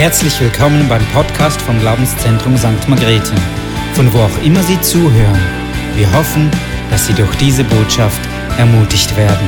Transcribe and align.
Herzlich 0.00 0.40
willkommen 0.40 0.88
beim 0.88 1.04
Podcast 1.08 1.60
vom 1.60 1.78
Glaubenszentrum 1.78 2.56
St. 2.56 2.88
Margrethe, 2.88 3.34
von 3.92 4.10
wo 4.14 4.20
auch 4.20 4.42
immer 4.42 4.62
Sie 4.62 4.80
zuhören. 4.80 5.38
Wir 5.94 6.10
hoffen, 6.14 6.50
dass 6.88 7.06
Sie 7.06 7.12
durch 7.12 7.36
diese 7.36 7.64
Botschaft 7.64 8.18
ermutigt 8.56 9.14
werden. 9.14 9.46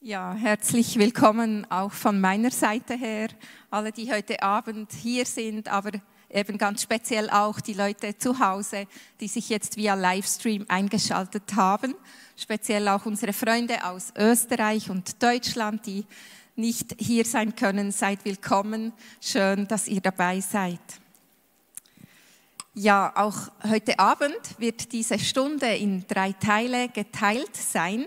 Ja, 0.00 0.34
herzlich 0.34 1.00
willkommen 1.00 1.68
auch 1.68 1.90
von 1.90 2.20
meiner 2.20 2.52
Seite 2.52 2.94
her, 2.94 3.26
alle, 3.72 3.90
die 3.90 4.12
heute 4.12 4.40
Abend 4.40 4.92
hier 4.92 5.26
sind, 5.26 5.66
aber 5.66 5.90
eben 6.30 6.58
ganz 6.58 6.82
speziell 6.82 7.28
auch 7.28 7.60
die 7.60 7.74
Leute 7.74 8.16
zu 8.16 8.38
Hause, 8.38 8.86
die 9.20 9.26
sich 9.26 9.48
jetzt 9.48 9.76
via 9.76 9.94
Livestream 9.94 10.64
eingeschaltet 10.68 11.56
haben. 11.56 11.96
Speziell 12.36 12.86
auch 12.86 13.04
unsere 13.04 13.32
Freunde 13.32 13.84
aus 13.84 14.12
Österreich 14.16 14.90
und 14.90 15.20
Deutschland, 15.20 15.86
die 15.86 16.04
nicht 16.56 16.96
hier 16.98 17.24
sein 17.24 17.54
können. 17.54 17.92
Seid 17.92 18.24
willkommen. 18.24 18.92
Schön, 19.20 19.68
dass 19.68 19.88
ihr 19.88 20.00
dabei 20.00 20.40
seid. 20.40 20.80
Ja, 22.74 23.12
auch 23.14 23.36
heute 23.70 23.98
Abend 23.98 24.40
wird 24.58 24.92
diese 24.92 25.18
Stunde 25.18 25.66
in 25.66 26.04
drei 26.08 26.32
Teile 26.32 26.88
geteilt 26.88 27.54
sein. 27.54 28.06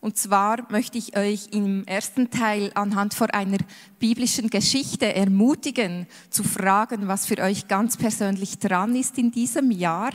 Und 0.00 0.16
zwar 0.16 0.70
möchte 0.70 0.96
ich 0.96 1.16
euch 1.16 1.48
im 1.50 1.84
ersten 1.86 2.30
Teil 2.30 2.70
anhand 2.74 3.14
von 3.14 3.30
einer 3.30 3.58
biblischen 3.98 4.48
Geschichte 4.48 5.12
ermutigen, 5.12 6.06
zu 6.30 6.44
fragen, 6.44 7.08
was 7.08 7.26
für 7.26 7.38
euch 7.38 7.66
ganz 7.66 7.96
persönlich 7.96 8.60
dran 8.60 8.94
ist 8.94 9.18
in 9.18 9.32
diesem 9.32 9.72
Jahr. 9.72 10.12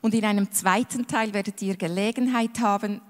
Und 0.00 0.14
in 0.14 0.24
einem 0.24 0.50
zweiten 0.52 1.06
Teil 1.06 1.34
werdet 1.34 1.60
ihr 1.60 1.76
Gelegenheit 1.76 2.60
haben, 2.60 3.02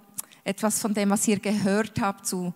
etwas 0.42 0.80
von 0.80 0.94
dem, 0.94 1.10
was 1.10 1.28
ihr 1.28 1.38
gehört 1.38 2.00
habt, 2.00 2.26
zu 2.26 2.54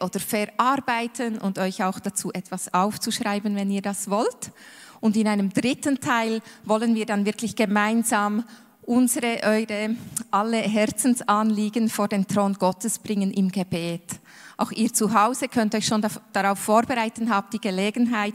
oder 0.00 0.20
verarbeiten 0.20 1.38
und 1.38 1.58
euch 1.58 1.82
auch 1.82 1.98
dazu 1.98 2.32
etwas 2.32 2.72
aufzuschreiben, 2.72 3.56
wenn 3.56 3.70
ihr 3.70 3.82
das 3.82 4.08
wollt. 4.08 4.52
Und 5.00 5.16
in 5.16 5.26
einem 5.26 5.52
dritten 5.52 6.00
Teil 6.00 6.40
wollen 6.64 6.94
wir 6.94 7.06
dann 7.06 7.26
wirklich 7.26 7.56
gemeinsam 7.56 8.44
unsere, 8.82 9.40
eure, 9.42 9.96
alle 10.30 10.58
Herzensanliegen 10.58 11.88
vor 11.88 12.08
den 12.08 12.26
Thron 12.26 12.54
Gottes 12.54 12.98
bringen 12.98 13.32
im 13.32 13.50
Gebet. 13.50 14.20
Auch 14.56 14.70
ihr 14.70 14.92
zu 14.92 15.12
Hause 15.12 15.48
könnt 15.48 15.74
euch 15.74 15.86
schon 15.86 16.06
darauf 16.32 16.58
vorbereiten, 16.60 17.28
habt 17.28 17.52
die 17.54 17.60
Gelegenheit, 17.60 18.34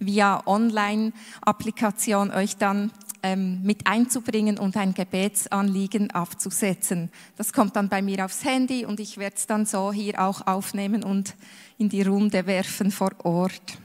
via 0.00 0.42
Online-Applikation 0.46 2.32
euch 2.32 2.56
dann 2.56 2.90
ähm, 3.22 3.62
mit 3.62 3.86
einzubringen 3.86 4.58
und 4.58 4.76
ein 4.76 4.94
Gebetsanliegen 4.94 6.10
abzusetzen. 6.10 7.10
Das 7.36 7.52
kommt 7.52 7.76
dann 7.76 7.88
bei 7.88 8.02
mir 8.02 8.24
aufs 8.24 8.44
Handy 8.44 8.84
und 8.84 9.00
ich 9.00 9.18
werde 9.18 9.36
es 9.36 9.46
dann 9.46 9.66
so 9.66 9.92
hier 9.92 10.20
auch 10.20 10.46
aufnehmen 10.46 11.02
und 11.02 11.34
in 11.78 11.88
die 11.88 12.02
Runde 12.02 12.46
werfen 12.46 12.90
vor 12.90 13.12
Ort. 13.24 13.78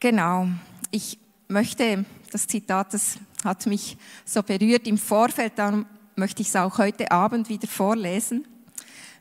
Genau, 0.00 0.48
ich 0.90 1.18
möchte, 1.48 2.04
das 2.30 2.46
Zitat, 2.46 2.94
das 2.94 3.18
hat 3.44 3.66
mich 3.66 3.96
so 4.24 4.42
berührt 4.42 4.86
im 4.86 4.98
Vorfeld, 4.98 5.54
darum 5.56 5.86
möchte 6.16 6.42
ich 6.42 6.48
es 6.48 6.56
auch 6.56 6.78
heute 6.78 7.10
Abend 7.10 7.48
wieder 7.48 7.66
vorlesen. 7.66 8.46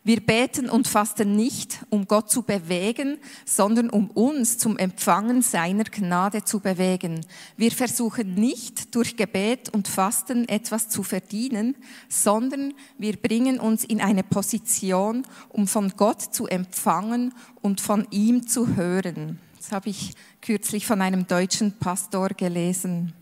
Wir 0.05 0.19
beten 0.19 0.69
und 0.69 0.89
fasten 0.89 1.37
nicht, 1.37 1.85
um 1.89 2.07
Gott 2.07 2.29
zu 2.29 2.41
bewegen, 2.41 3.19
sondern 3.45 3.89
um 3.89 4.09
uns 4.09 4.57
zum 4.57 4.77
Empfangen 4.77 5.41
seiner 5.41 5.85
Gnade 5.85 6.43
zu 6.43 6.59
bewegen. 6.59 7.25
Wir 7.55 7.71
versuchen 7.71 8.33
nicht 8.35 8.93
durch 8.95 9.15
Gebet 9.15 9.69
und 9.69 9.87
Fasten 9.87 10.47
etwas 10.49 10.89
zu 10.89 11.03
verdienen, 11.03 11.77
sondern 12.09 12.73
wir 12.97 13.15
bringen 13.15 13.61
uns 13.61 13.85
in 13.85 14.01
eine 14.01 14.23
Position, 14.23 15.25
um 15.47 15.67
von 15.67 15.93
Gott 15.95 16.21
zu 16.21 16.47
empfangen 16.47 17.33
und 17.61 17.79
von 17.79 18.05
ihm 18.11 18.45
zu 18.45 18.75
hören. 18.75 19.39
Das 19.55 19.71
habe 19.71 19.89
ich 19.89 20.15
kürzlich 20.41 20.85
von 20.85 21.01
einem 21.01 21.27
deutschen 21.27 21.79
Pastor 21.79 22.27
gelesen. 22.29 23.13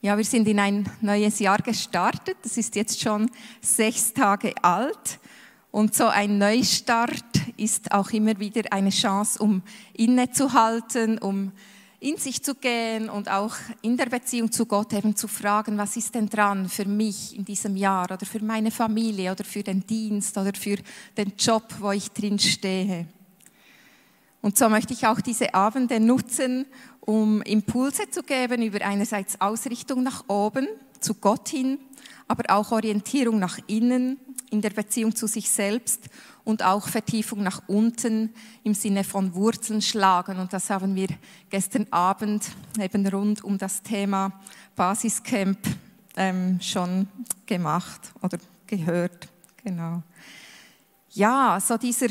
Ja, 0.00 0.16
wir 0.16 0.24
sind 0.24 0.46
in 0.48 0.58
ein 0.60 0.88
neues 1.00 1.38
Jahr 1.40 1.58
gestartet. 1.58 2.36
Das 2.42 2.56
ist 2.56 2.76
jetzt 2.76 3.00
schon 3.00 3.30
sechs 3.60 4.12
Tage 4.12 4.52
alt. 4.62 5.20
Und 5.70 5.94
so 5.94 6.06
ein 6.06 6.38
Neustart 6.38 7.24
ist 7.56 7.92
auch 7.92 8.10
immer 8.10 8.38
wieder 8.38 8.62
eine 8.72 8.90
Chance, 8.90 9.38
um 9.42 9.62
innezuhalten, 9.92 11.18
um 11.18 11.52
in 12.00 12.16
sich 12.16 12.42
zu 12.42 12.54
gehen 12.54 13.10
und 13.10 13.28
auch 13.28 13.56
in 13.82 13.96
der 13.96 14.06
Beziehung 14.06 14.52
zu 14.52 14.66
Gott 14.66 14.92
eben 14.92 15.16
zu 15.16 15.26
fragen, 15.26 15.76
was 15.78 15.96
ist 15.96 16.14
denn 16.14 16.28
dran 16.28 16.68
für 16.68 16.84
mich 16.84 17.36
in 17.36 17.44
diesem 17.44 17.76
Jahr 17.76 18.04
oder 18.04 18.24
für 18.24 18.42
meine 18.42 18.70
Familie 18.70 19.32
oder 19.32 19.44
für 19.44 19.64
den 19.64 19.84
Dienst 19.84 20.38
oder 20.38 20.52
für 20.54 20.76
den 21.16 21.32
Job, 21.36 21.64
wo 21.80 21.90
ich 21.90 22.10
drin 22.12 22.38
stehe. 22.38 23.06
Und 24.40 24.56
so 24.56 24.68
möchte 24.68 24.92
ich 24.92 25.06
auch 25.06 25.20
diese 25.20 25.52
Abende 25.54 25.98
nutzen, 25.98 26.66
um 27.00 27.42
Impulse 27.42 28.08
zu 28.10 28.22
geben 28.22 28.62
über 28.62 28.84
einerseits 28.84 29.40
Ausrichtung 29.40 30.04
nach 30.04 30.28
oben, 30.28 30.68
zu 31.00 31.14
Gott 31.14 31.48
hin, 31.48 31.78
aber 32.26 32.54
auch 32.54 32.72
Orientierung 32.72 33.38
nach 33.38 33.58
innen 33.66 34.18
in 34.50 34.62
der 34.62 34.70
Beziehung 34.70 35.14
zu 35.14 35.26
sich 35.26 35.50
selbst 35.50 36.08
und 36.44 36.62
auch 36.62 36.88
Vertiefung 36.88 37.42
nach 37.42 37.62
unten 37.66 38.32
im 38.64 38.74
Sinne 38.74 39.04
von 39.04 39.34
Wurzeln 39.34 39.82
schlagen. 39.82 40.38
Und 40.38 40.52
das 40.52 40.70
haben 40.70 40.94
wir 40.94 41.08
gestern 41.50 41.86
Abend 41.90 42.44
eben 42.80 43.06
rund 43.06 43.44
um 43.44 43.58
das 43.58 43.82
Thema 43.82 44.32
Basiscamp 44.74 45.58
ähm, 46.16 46.58
schon 46.60 47.08
gemacht 47.44 48.12
oder 48.22 48.38
gehört. 48.66 49.28
Genau. 49.62 50.02
Ja, 51.10 51.58
so 51.60 51.76
dieser 51.76 52.08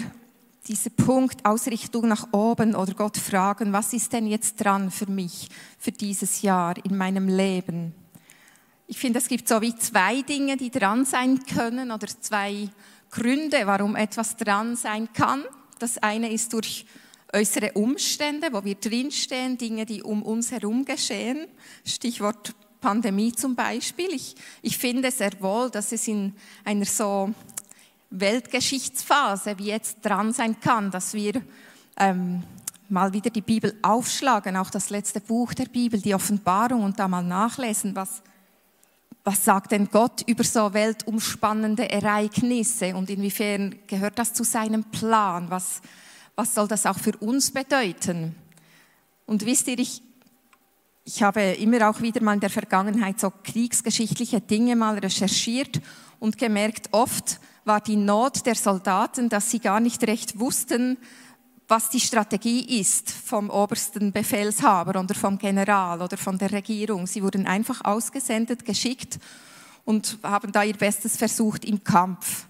dieser 0.68 0.90
Punkt 0.90 1.46
Ausrichtung 1.46 2.08
nach 2.08 2.34
oben 2.34 2.76
oder 2.76 2.94
Gott 2.94 3.18
fragen, 3.18 3.72
was 3.72 3.94
ist 3.94 4.12
denn 4.12 4.28
jetzt 4.28 4.58
dran 4.58 4.92
für 4.92 5.10
mich, 5.10 5.50
für 5.80 5.92
dieses 5.92 6.42
Jahr 6.42 6.76
in 6.84 6.98
meinem 6.98 7.28
Leben? 7.28 7.94
Ich 8.90 8.98
finde, 8.98 9.20
es 9.20 9.28
gibt 9.28 9.50
so 9.50 9.62
wie 9.62 9.76
zwei 9.76 10.22
Dinge, 10.22 10.56
die 10.56 10.72
dran 10.72 11.04
sein 11.04 11.44
können 11.44 11.92
oder 11.92 12.08
zwei 12.08 12.70
Gründe, 13.12 13.68
warum 13.68 13.98
etwas 13.98 14.38
dran 14.38 14.78
sein 14.78 15.12
kann. 15.12 15.44
Das 15.78 15.98
eine 15.98 16.32
ist 16.32 16.54
durch 16.54 16.86
äußere 17.34 17.74
Umstände, 17.74 18.48
wo 18.54 18.64
wir 18.64 18.76
drinstehen, 18.76 19.58
Dinge, 19.58 19.86
die 19.86 20.02
um 20.02 20.24
uns 20.24 20.52
herum 20.52 20.86
geschehen. 20.86 21.48
Stichwort 21.86 22.56
Pandemie 22.80 23.34
zum 23.34 23.56
Beispiel. 23.56 24.08
Ich, 24.14 24.36
ich 24.62 24.78
finde 24.78 25.12
sehr 25.12 25.34
wohl, 25.42 25.70
dass 25.70 25.92
es 25.92 26.08
in 26.08 26.34
einer 26.64 26.86
so 26.86 27.34
Weltgeschichtsphase 28.10 29.58
wie 29.58 29.66
jetzt 29.66 29.98
dran 30.02 30.32
sein 30.32 30.62
kann, 30.62 30.92
dass 30.92 31.14
wir 31.14 31.42
ähm, 31.98 32.42
mal 32.88 33.12
wieder 33.12 33.32
die 33.32 33.42
Bibel 33.42 33.78
aufschlagen, 33.82 34.56
auch 34.56 34.70
das 34.70 34.90
letzte 34.90 35.20
Buch 35.20 35.54
der 35.54 35.66
Bibel, 35.66 36.00
die 36.00 36.16
Offenbarung 36.16 36.84
und 36.84 36.98
da 36.98 37.10
mal 37.10 37.24
nachlesen, 37.24 37.94
was, 37.94 38.22
was 39.28 39.44
sagt 39.44 39.74
denn 39.74 39.90
Gott 39.92 40.24
über 40.26 40.46
so 40.46 40.74
weltumspannende 40.74 41.90
Ereignisse 41.90 42.96
und 42.96 43.10
inwiefern 43.10 43.76
gehört 43.86 44.18
das 44.18 44.32
zu 44.32 44.46
seinem 44.46 44.86
Plan? 44.86 45.50
Was, 45.50 45.82
was 46.38 46.56
soll 46.56 46.70
das 46.70 46.86
auch 46.86 46.98
für 46.98 47.12
uns 47.18 47.52
bedeuten? 47.52 48.38
Und 49.26 49.46
wisst 49.46 49.68
ihr, 49.68 49.78
ich, 49.80 50.02
ich 51.04 51.24
habe 51.24 51.42
immer 51.42 51.90
auch 51.90 52.00
wieder 52.00 52.24
mal 52.24 52.36
in 52.36 52.40
der 52.40 52.50
Vergangenheit 52.50 53.20
so 53.20 53.34
kriegsgeschichtliche 53.44 54.40
Dinge 54.40 54.78
mal 54.78 54.98
recherchiert 54.98 55.82
und 56.20 56.38
gemerkt, 56.38 56.88
oft 56.94 57.42
war 57.66 57.82
die 57.82 57.98
Not 57.98 58.46
der 58.46 58.56
Soldaten, 58.56 59.28
dass 59.28 59.52
sie 59.52 59.60
gar 59.60 59.82
nicht 59.82 60.08
recht 60.08 60.40
wussten, 60.40 60.98
was 61.68 61.90
die 61.90 62.00
Strategie 62.00 62.80
ist 62.80 63.12
vom 63.12 63.50
obersten 63.50 64.12
Befehlshaber 64.12 65.00
oder 65.00 65.14
vom 65.14 65.38
General 65.38 66.02
oder 66.02 66.18
von 66.18 66.38
der 66.38 66.52
Regierung. 66.52 67.08
Sie 67.08 67.22
wurden 67.22 67.46
einfach 67.46 67.84
ausgesendet, 67.84 68.64
geschickt 68.64 69.20
und 69.84 70.18
haben 70.24 70.52
da 70.52 70.64
ihr 70.64 70.78
Bestes 70.78 71.18
versucht 71.18 71.66
im 71.66 71.84
Kampf. 71.84 72.46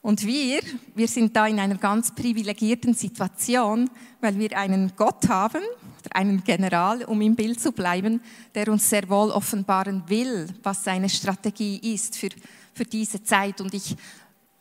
Und 0.00 0.24
wir, 0.24 0.60
wir 0.94 1.08
sind 1.08 1.34
da 1.34 1.48
in 1.48 1.58
einer 1.58 1.78
ganz 1.78 2.14
privilegierten 2.14 2.94
Situation, 2.94 3.90
weil 4.20 4.38
wir 4.38 4.56
einen 4.56 4.92
Gott 4.94 5.28
haben, 5.28 5.62
oder 6.06 6.16
einen 6.16 6.44
General, 6.44 7.02
um 7.04 7.20
im 7.20 7.34
Bild 7.34 7.60
zu 7.60 7.72
bleiben, 7.72 8.20
der 8.54 8.68
uns 8.68 8.88
sehr 8.88 9.08
wohl 9.08 9.30
offenbaren 9.30 10.04
will, 10.06 10.48
was 10.62 10.84
seine 10.84 11.08
Strategie 11.08 11.94
ist 11.94 12.16
für, 12.16 12.28
für 12.72 12.84
diese 12.84 13.22
Zeit. 13.22 13.60
Und 13.60 13.74
ich 13.74 13.96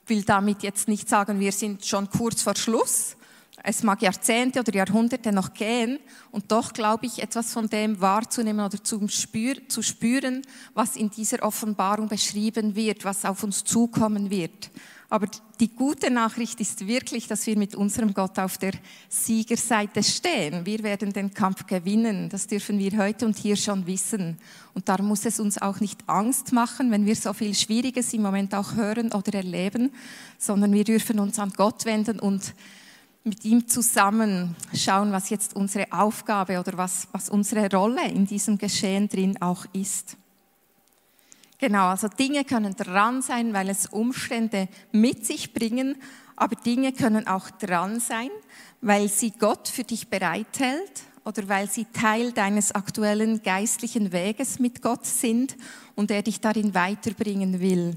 will 0.08 0.24
damit 0.24 0.64
jetzt 0.64 0.88
nicht 0.88 1.08
sagen, 1.08 1.40
wir 1.40 1.52
sind 1.52 1.86
schon 1.86 2.10
kurz 2.10 2.42
vor 2.42 2.56
Schluss. 2.56 3.16
Es 3.68 3.82
mag 3.82 4.00
Jahrzehnte 4.04 4.60
oder 4.60 4.76
Jahrhunderte 4.76 5.32
noch 5.32 5.52
gehen 5.56 5.98
und 6.30 6.52
doch 6.52 6.72
glaube 6.72 7.08
ich, 7.08 7.24
etwas 7.24 7.52
von 7.52 7.68
dem 7.68 8.00
wahrzunehmen 8.00 8.64
oder 8.64 8.84
zu, 8.84 9.08
spür, 9.08 9.56
zu 9.68 9.82
spüren, 9.82 10.44
was 10.76 10.96
in 10.96 11.10
dieser 11.10 11.42
Offenbarung 11.42 12.08
beschrieben 12.08 12.76
wird, 12.76 13.04
was 13.06 13.26
auf 13.26 13.42
uns 13.42 13.64
zukommen 13.64 14.30
wird. 14.30 14.70
Aber 15.10 15.28
die 15.60 15.70
gute 15.70 16.12
Nachricht 16.12 16.60
ist 16.62 16.86
wirklich, 16.86 17.28
dass 17.28 17.48
wir 17.48 17.58
mit 17.58 17.74
unserem 17.74 18.14
Gott 18.14 18.38
auf 18.38 18.60
der 18.60 18.74
Siegerseite 19.10 20.04
stehen. 20.04 20.64
Wir 20.66 20.84
werden 20.84 21.12
den 21.12 21.34
Kampf 21.34 21.66
gewinnen. 21.66 22.30
Das 22.30 22.46
dürfen 22.46 22.78
wir 22.78 22.96
heute 22.98 23.26
und 23.26 23.38
hier 23.38 23.56
schon 23.56 23.88
wissen. 23.88 24.38
Und 24.76 24.90
darum 24.90 25.08
muss 25.08 25.26
es 25.26 25.40
uns 25.40 25.60
auch 25.60 25.80
nicht 25.80 26.08
Angst 26.08 26.54
machen, 26.54 26.92
wenn 26.92 27.08
wir 27.08 27.16
so 27.16 27.34
viel 27.34 27.56
Schwieriges 27.56 28.14
im 28.14 28.22
Moment 28.22 28.54
auch 28.54 28.76
hören 28.76 29.12
oder 29.12 29.34
erleben, 29.34 29.92
sondern 30.38 30.72
wir 30.72 30.84
dürfen 30.84 31.20
uns 31.20 31.40
an 31.40 31.54
Gott 31.56 31.86
wenden 31.86 32.20
und 32.20 32.54
mit 33.25 33.44
ihm 33.44 33.68
zusammen 33.68 34.56
schauen, 34.74 35.12
was 35.12 35.31
jetzt 35.31 35.56
unsere 35.56 35.92
Aufgabe 35.92 36.60
oder 36.60 36.77
was, 36.77 37.07
was 37.12 37.27
unsere 37.27 37.69
Rolle 37.75 38.07
in 38.07 38.27
diesem 38.27 38.60
Geschehen 38.60 39.10
drin 39.10 39.42
auch 39.42 39.66
ist. 39.74 40.16
Genau, 41.57 41.88
also 41.88 42.07
Dinge 42.07 42.44
können 42.44 42.75
dran 42.75 43.24
sein, 43.24 43.51
weil 43.51 43.69
es 43.69 43.88
Umstände 43.88 44.68
mit 44.92 45.25
sich 45.25 45.54
bringen, 45.54 45.95
aber 46.36 46.56
Dinge 46.56 46.94
können 46.94 47.25
auch 47.27 47.50
dran 47.50 48.00
sein, 48.00 48.30
weil 48.81 49.10
sie 49.10 49.31
Gott 49.31 49.69
für 49.69 49.83
dich 49.83 50.07
bereithält 50.07 51.01
oder 51.24 51.50
weil 51.50 51.68
sie 51.68 51.86
Teil 51.86 52.31
deines 52.31 52.74
aktuellen 52.74 53.42
geistlichen 53.42 54.12
Weges 54.12 54.60
mit 54.60 54.83
Gott 54.83 55.07
sind 55.07 55.57
und 55.95 56.12
er 56.12 56.22
dich 56.22 56.42
darin 56.42 56.75
weiterbringen 56.75 57.60
will. 57.60 57.95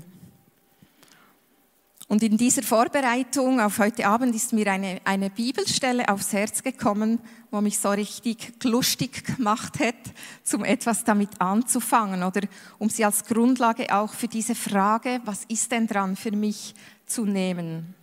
Und 2.08 2.22
in 2.22 2.38
dieser 2.38 2.62
Vorbereitung 2.62 3.60
auf 3.60 3.78
heute 3.78 4.06
Abend 4.06 4.34
ist 4.34 4.55
mir 4.55 4.72
eine, 4.72 4.99
eine 5.05 5.28
Bibelstelle 5.28 6.08
aufs 6.08 6.32
Herz 6.32 6.62
gekommen, 6.62 7.20
wo 7.50 7.60
mich 7.60 7.78
so 7.78 7.90
richtig 7.90 8.55
lustig 8.64 9.37
gemacht 9.37 9.78
hat, 9.78 9.94
zum 10.43 10.64
etwas 10.64 11.05
damit 11.05 11.38
anzufangen 11.38 12.22
oder 12.22 12.40
um 12.78 12.88
sie 12.88 13.05
als 13.05 13.25
Grundlage 13.25 13.94
auch 13.94 14.14
für 14.14 14.26
diese 14.26 14.55
Frage, 14.55 15.20
was 15.26 15.44
ist 15.49 15.70
denn 15.70 15.87
dran 15.87 16.16
für 16.16 16.32
mich 16.32 16.75
zu 17.05 17.26
nehmen. 17.26 17.94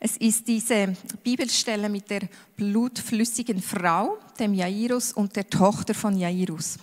Es 0.00 0.16
ist 0.16 0.48
diese 0.48 0.96
Bibelstelle 1.22 1.88
mit 1.88 2.10
der 2.10 2.22
blutflüssigen 2.56 3.62
Frau, 3.62 4.18
dem 4.40 4.54
Jairus 4.54 5.12
und 5.12 5.36
der 5.36 5.48
Tochter 5.48 5.94
von 5.94 6.18
Jairus. 6.18 6.78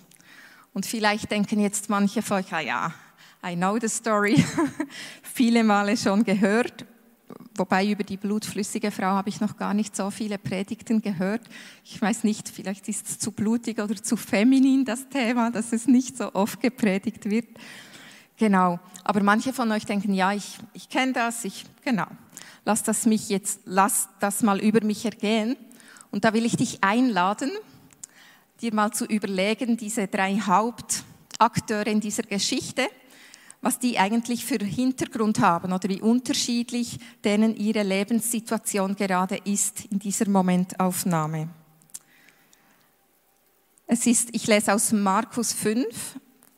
Und 0.72 0.86
vielleicht 0.86 1.30
denken 1.30 1.60
jetzt 1.60 1.90
manche 1.90 2.22
von 2.22 2.38
euch, 2.38 2.52
ah 2.52 2.60
ja, 2.60 2.94
I 3.46 3.56
know 3.56 3.78
the 3.78 3.88
story, 3.88 4.42
viele 5.22 5.62
Male 5.62 5.96
schon 5.96 6.24
gehört. 6.24 6.86
Wobei 7.56 7.86
über 7.86 8.02
die 8.02 8.16
blutflüssige 8.16 8.90
Frau 8.90 9.08
habe 9.08 9.28
ich 9.28 9.40
noch 9.40 9.56
gar 9.56 9.74
nicht 9.74 9.94
so 9.94 10.10
viele 10.10 10.38
Predigten 10.38 11.02
gehört. 11.02 11.42
Ich 11.84 12.00
weiß 12.00 12.24
nicht, 12.24 12.48
vielleicht 12.48 12.88
ist 12.88 13.06
es 13.08 13.18
zu 13.18 13.30
blutig 13.30 13.78
oder 13.78 13.94
zu 13.94 14.16
feminin 14.16 14.84
das 14.84 15.08
Thema, 15.08 15.50
dass 15.50 15.72
es 15.72 15.86
nicht 15.86 16.16
so 16.16 16.34
oft 16.34 16.60
gepredigt 16.60 17.30
wird. 17.30 17.46
Genau. 18.38 18.80
Aber 19.04 19.22
manche 19.22 19.52
von 19.52 19.70
euch 19.70 19.84
denken, 19.84 20.14
ja, 20.14 20.32
ich, 20.32 20.58
ich 20.72 20.88
kenne 20.88 21.12
das, 21.12 21.44
ich, 21.44 21.64
genau. 21.84 22.06
Lass 22.64 22.82
das 22.82 23.06
mich 23.06 23.28
jetzt, 23.28 23.60
lass 23.66 24.08
das 24.20 24.42
mal 24.42 24.58
über 24.58 24.82
mich 24.84 25.04
ergehen. 25.04 25.56
Und 26.10 26.24
da 26.24 26.32
will 26.32 26.46
ich 26.46 26.56
dich 26.56 26.82
einladen, 26.82 27.50
dir 28.62 28.74
mal 28.74 28.90
zu 28.92 29.04
überlegen, 29.04 29.76
diese 29.76 30.08
drei 30.08 30.40
Hauptakteure 30.40 31.86
in 31.86 32.00
dieser 32.00 32.22
Geschichte, 32.22 32.88
was 33.64 33.78
die 33.78 33.98
eigentlich 33.98 34.44
für 34.44 34.58
Hintergrund 34.58 35.40
haben 35.40 35.72
oder 35.72 35.88
wie 35.88 36.02
unterschiedlich 36.02 36.98
denen 37.24 37.56
ihre 37.56 37.82
Lebenssituation 37.82 38.94
gerade 38.94 39.36
ist 39.44 39.86
in 39.86 39.98
dieser 39.98 40.28
Momentaufnahme. 40.28 41.48
Es 43.86 44.06
ist, 44.06 44.28
ich 44.32 44.46
lese 44.46 44.74
aus 44.74 44.92
Markus 44.92 45.54
5, 45.54 45.86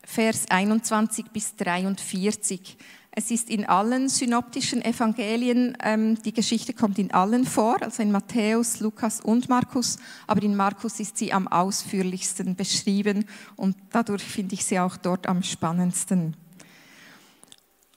Vers 0.05 0.47
21 0.49 1.27
bis 1.33 1.55
43. 1.55 2.77
Es 3.13 3.31
ist 3.31 3.51
in 3.51 3.67
allen 3.67 4.09
synoptischen 4.09 4.85
Evangelien, 4.85 5.79
ähm, 5.83 6.21
die 6.23 6.33
Geschichte 6.33 6.75
kommt 6.75 6.99
in 6.99 7.13
allen 7.13 7.47
vor, 7.47 7.81
also 7.83 8.03
in 8.03 8.11
Matthäus, 8.11 8.81
Lukas 8.81 9.21
und 9.21 9.49
Markus, 9.49 9.99
aber 10.27 10.43
in 10.43 10.57
Markus 10.57 10.99
ist 10.99 11.19
sie 11.19 11.33
am 11.33 11.47
ausführlichsten 11.47 12.57
beschrieben 12.57 13.27
und 13.55 13.77
dadurch 13.91 14.25
finde 14.25 14.55
ich 14.55 14.65
sie 14.65 14.81
auch 14.81 14.97
dort 14.97 15.29
am 15.29 15.45
spannendsten. 15.45 16.37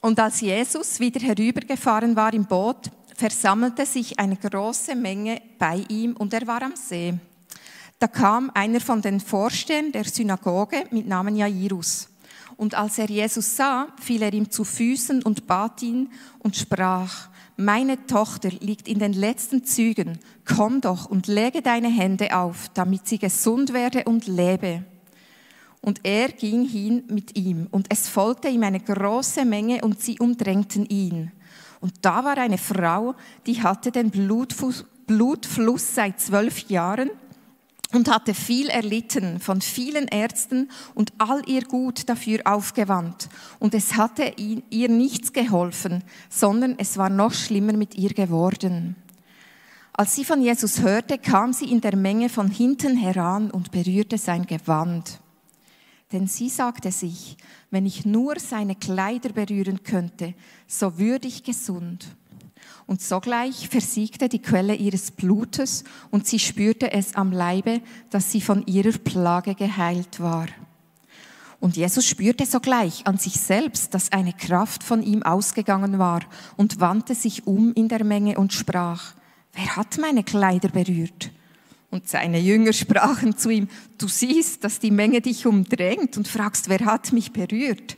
Und 0.01 0.19
als 0.19 0.41
Jesus 0.41 0.99
wieder 0.99 1.19
herübergefahren 1.19 2.15
war 2.15 2.33
im 2.33 2.45
Boot, 2.45 2.89
versammelte 3.15 3.85
sich 3.85 4.17
eine 4.17 4.37
große 4.37 4.95
Menge 4.95 5.41
bei 5.57 5.83
ihm 5.89 6.15
und 6.15 6.33
er 6.33 6.47
war 6.47 6.61
am 6.61 6.75
See. 6.75 7.13
Da 7.99 8.07
kam 8.07 8.49
einer 8.53 8.79
von 8.79 9.01
den 9.01 9.19
Vorstehern 9.19 9.91
der 9.91 10.05
Synagoge 10.05 10.85
mit 10.91 11.05
Namen 11.05 11.35
Jairus. 11.35 12.07
Und 12.55 12.75
als 12.75 12.97
er 12.97 13.09
Jesus 13.09 13.57
sah, 13.57 13.87
fiel 14.01 14.21
er 14.21 14.33
ihm 14.33 14.49
zu 14.49 14.63
Füßen 14.63 15.21
und 15.21 15.47
bat 15.47 15.81
ihn 15.81 16.09
und 16.39 16.55
sprach, 16.55 17.29
meine 17.57 18.05
Tochter 18.07 18.51
liegt 18.61 18.87
in 18.87 18.99
den 18.99 19.11
letzten 19.11 19.65
Zügen, 19.65 20.17
komm 20.45 20.79
doch 20.79 21.05
und 21.07 21.27
lege 21.27 21.61
deine 21.61 21.89
Hände 21.89 22.37
auf, 22.37 22.69
damit 22.73 23.05
sie 23.05 23.19
gesund 23.19 23.73
werde 23.73 24.05
und 24.05 24.27
lebe. 24.27 24.85
Und 25.81 26.01
er 26.03 26.29
ging 26.29 26.67
hin 26.67 27.03
mit 27.07 27.37
ihm, 27.37 27.67
und 27.71 27.87
es 27.89 28.07
folgte 28.07 28.49
ihm 28.49 28.63
eine 28.63 28.79
große 28.79 29.45
Menge, 29.45 29.81
und 29.81 30.01
sie 30.01 30.19
umdrängten 30.19 30.85
ihn. 30.85 31.31
Und 31.81 31.93
da 32.01 32.23
war 32.23 32.37
eine 32.37 32.57
Frau, 32.57 33.15
die 33.45 33.63
hatte 33.63 33.91
den 33.91 34.11
Blutfluss, 34.11 35.95
seit 35.95 36.19
zwölf 36.19 36.69
Jahren 36.69 37.09
und 37.93 38.11
hatte 38.11 38.33
viel 38.33 38.67
erlitten 38.67 39.39
von 39.39 39.61
vielen 39.61 40.07
Ärzten 40.07 40.69
und 40.93 41.13
all 41.17 41.41
ihr 41.47 41.63
Gut 41.63 42.07
dafür 42.07 42.41
aufgewandt. 42.45 43.29
Und 43.59 43.73
es 43.73 43.95
hatte 43.95 44.33
ihr 44.37 44.89
nichts 44.89 45.33
geholfen, 45.33 46.03
sondern 46.29 46.75
es 46.77 46.97
war 46.97 47.09
noch 47.09 47.33
schlimmer 47.33 47.73
mit 47.73 47.95
ihr 47.95 48.13
geworden. 48.13 48.95
Als 49.93 50.15
sie 50.15 50.23
von 50.23 50.41
Jesus 50.41 50.81
hörte, 50.81 51.17
kam 51.17 51.51
sie 51.51 51.71
in 51.71 51.81
der 51.81 51.95
Menge 51.95 52.29
von 52.29 52.49
hinten 52.49 52.95
heran 52.95 53.49
und 53.51 53.71
berührte 53.71 54.17
sein 54.17 54.45
Gewand. 54.45 55.19
Denn 56.11 56.27
sie 56.27 56.50
sagte 56.50 56.91
sich, 56.91 57.38
wenn 57.69 57.85
ich 57.85 58.06
nur 58.06 58.39
seine 58.39 58.75
Kleider 58.75 59.29
berühren 59.29 59.83
könnte, 59.83 60.33
so 60.67 60.97
würde 60.97 61.27
ich 61.27 61.44
gesund. 61.44 62.15
Und 62.88 63.01
sogleich 63.01 63.69
versiegte 63.69 64.27
die 64.27 64.41
Quelle 64.41 64.73
ihres 64.73 65.11
Blutes 65.11 65.83
und 66.09 66.25
sie 66.25 66.39
spürte 66.39 66.91
es 66.91 67.15
am 67.15 67.31
Leibe, 67.31 67.81
dass 68.09 68.31
sie 68.31 68.41
von 68.41 68.65
ihrer 68.65 68.97
Plage 68.97 69.53
geheilt 69.53 70.19
war. 70.19 70.47
Und 71.59 71.77
Jesus 71.77 72.06
spürte 72.06 72.45
sogleich 72.45 73.06
an 73.06 73.17
sich 73.17 73.33
selbst, 73.33 73.94
dass 73.94 74.11
eine 74.11 74.33
Kraft 74.33 74.83
von 74.83 75.03
ihm 75.03 75.23
ausgegangen 75.23 76.00
war 76.00 76.21
und 76.57 76.79
wandte 76.79 77.13
sich 77.13 77.45
um 77.45 77.73
in 77.73 77.89
der 77.89 78.03
Menge 78.03 78.39
und 78.39 78.53
sprach, 78.53 79.13
wer 79.53 79.75
hat 79.75 79.97
meine 80.00 80.23
Kleider 80.23 80.69
berührt? 80.69 81.31
Und 81.91 82.07
seine 82.07 82.39
Jünger 82.39 82.74
sprachen 82.74 83.36
zu 83.38 83.50
ihm, 83.50 83.68
du 83.97 84.07
siehst, 84.07 84.63
dass 84.63 84.80
die 84.80 84.91
Menge 84.91 85.21
dich 85.21 85.45
umdrängt 85.47 86.18
und 86.18 86.27
fragst, 86.27 86.69
wer 86.69 86.86
hat 86.86 87.12
mich 87.13 87.31
berührt? 87.31 87.97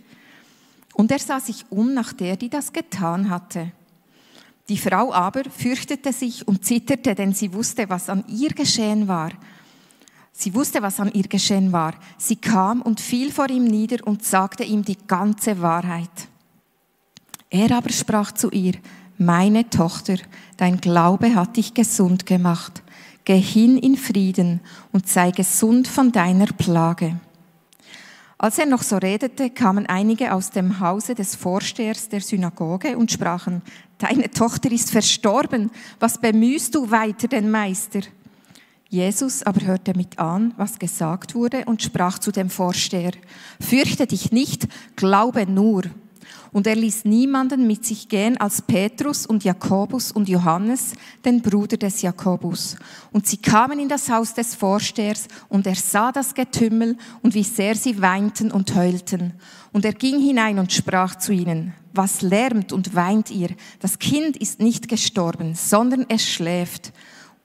Und 0.94 1.12
er 1.12 1.20
sah 1.20 1.40
sich 1.40 1.66
um 1.70 1.94
nach 1.94 2.14
der, 2.14 2.38
die 2.38 2.50
das 2.50 2.72
getan 2.72 3.30
hatte. 3.30 3.72
Die 4.70 4.78
Frau 4.78 5.14
aber 5.14 5.44
fürchtete 5.50 6.14
sich 6.14 6.48
und 6.48 6.64
zitterte, 6.64 7.16
denn 7.16 7.34
sie 7.34 7.54
wusste, 7.54 7.90
was 7.90 8.10
an 8.10 8.24
ihr 8.30 8.50
geschehen 8.50 9.08
war. 9.08 9.32
Sie 10.32 10.54
wusste, 10.54 10.82
was 10.82 11.00
an 11.00 11.12
ihr 11.12 11.28
geschehen 11.28 11.74
war. 11.74 11.94
Sie 12.18 12.38
kam 12.38 12.82
und 12.82 13.02
fiel 13.02 13.32
vor 13.32 13.50
ihm 13.50 13.66
nieder 13.66 14.08
und 14.08 14.24
sagte 14.24 14.64
ihm 14.64 14.86
die 14.86 14.98
ganze 15.08 15.62
Wahrheit. 15.62 16.10
Er 17.50 17.76
aber 17.76 17.92
sprach 17.92 18.32
zu 18.32 18.50
ihr, 18.52 18.76
meine 19.18 19.70
Tochter, 19.70 20.16
dein 20.56 20.80
Glaube 20.80 21.36
hat 21.36 21.58
dich 21.58 21.74
gesund 21.74 22.26
gemacht 22.26 22.82
Geh 23.24 23.40
hin 23.40 23.78
in 23.78 23.98
Frieden 23.98 24.62
und 24.92 25.08
sei 25.08 25.32
gesund 25.32 25.88
von 25.88 26.12
deiner 26.12 26.48
Plage. 26.48 27.20
Als 28.38 28.58
er 28.58 28.66
noch 28.66 28.82
so 28.82 28.98
redete, 28.98 29.52
kamen 29.52 29.86
einige 29.86 30.34
aus 30.34 30.50
dem 30.50 30.80
Hause 30.80 31.14
des 31.14 31.36
Vorstehers 31.36 32.10
der 32.10 32.22
Synagoge 32.22 32.98
und 32.98 33.12
sprachen, 33.12 33.62
Deine 34.00 34.32
Tochter 34.32 34.72
ist 34.72 34.90
verstorben, 34.90 35.70
was 36.00 36.18
bemühst 36.18 36.74
du 36.74 36.90
weiter 36.90 37.28
den 37.28 37.52
Meister? 37.52 38.00
Jesus 38.90 39.44
aber 39.44 39.62
hörte 39.62 39.94
mit 39.96 40.18
an, 40.18 40.56
was 40.58 40.80
gesagt 40.80 41.36
wurde, 41.36 41.66
und 41.66 41.84
sprach 41.84 42.18
zu 42.18 42.32
dem 42.32 42.50
Vorsteher, 42.50 43.12
Fürchte 43.60 44.08
dich 44.08 44.32
nicht, 44.32 44.68
glaube 44.96 45.46
nur. 45.46 45.84
Und 46.52 46.68
er 46.68 46.76
ließ 46.76 47.06
niemanden 47.06 47.68
mit 47.68 47.86
sich 47.86 48.10
gehen 48.10 48.38
als 48.38 48.62
Petrus 48.62 49.26
und 49.26 49.44
Jakobus 49.44 50.12
und 50.12 50.30
Johannes, 50.30 50.94
den 51.24 51.42
Bruder 51.42 51.78
des 51.78 52.02
Jakobus. 52.02 52.76
Und 53.12 53.28
sie 53.28 53.38
kamen 53.38 53.80
in 53.80 53.90
das 53.90 54.10
Haus 54.10 54.34
des 54.34 54.56
Vorstehers 54.56 55.28
und 55.50 55.66
er 55.68 55.76
sah 55.76 56.12
das 56.12 56.34
Getümmel 56.34 56.98
und 57.22 57.34
wie 57.34 57.44
sehr 57.44 57.76
sie 57.76 58.02
weinten 58.02 58.52
und 58.52 58.76
heulten. 58.76 59.34
Und 59.72 59.86
er 59.86 59.94
ging 59.94 60.20
hinein 60.20 60.60
und 60.60 60.74
sprach 60.74 61.16
zu 61.16 61.32
ihnen, 61.32 61.74
was 61.94 62.22
lärmt 62.22 62.74
und 62.74 62.96
weint 62.96 63.32
ihr? 63.32 63.50
Das 63.80 64.00
Kind 64.00 64.38
ist 64.38 64.60
nicht 64.60 64.88
gestorben, 64.88 65.56
sondern 65.56 66.06
es 66.10 66.26
schläft. 66.26 66.94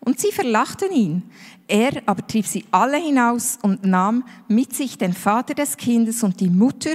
Und 0.01 0.21
sie 0.21 0.31
verlachten 0.31 0.93
ihn. 0.93 1.23
Er 1.69 2.03
aber 2.07 2.25
trieb 2.27 2.47
sie 2.47 2.65
alle 2.71 2.97
hinaus 2.97 3.59
und 3.61 3.85
nahm 3.85 4.25
mit 4.47 4.75
sich 4.75 4.99
den 4.99 5.13
Vater 5.13 5.55
des 5.55 5.77
Kindes 5.77 6.23
und 6.23 6.39
die 6.39 6.51
Mutter 6.51 6.95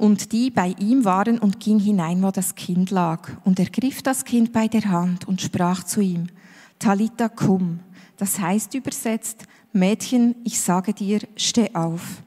und 0.00 0.32
die 0.32 0.50
bei 0.50 0.74
ihm 0.78 1.04
waren 1.04 1.38
und 1.38 1.60
ging 1.60 1.78
hinein, 1.78 2.22
wo 2.22 2.30
das 2.30 2.54
Kind 2.54 2.90
lag. 2.90 3.28
Und 3.44 3.58
er 3.60 3.68
griff 3.68 4.00
das 4.00 4.24
Kind 4.24 4.50
bei 4.50 4.66
der 4.66 4.86
Hand 4.86 5.28
und 5.28 5.42
sprach 5.42 5.84
zu 5.84 6.00
ihm, 6.00 6.28
Talita 6.78 7.28
cum, 7.28 7.80
das 8.16 8.40
heißt 8.40 8.72
übersetzt, 8.74 9.44
Mädchen, 9.74 10.36
ich 10.42 10.58
sage 10.58 10.94
dir, 10.94 11.20
steh 11.36 11.74
auf. 11.74 12.22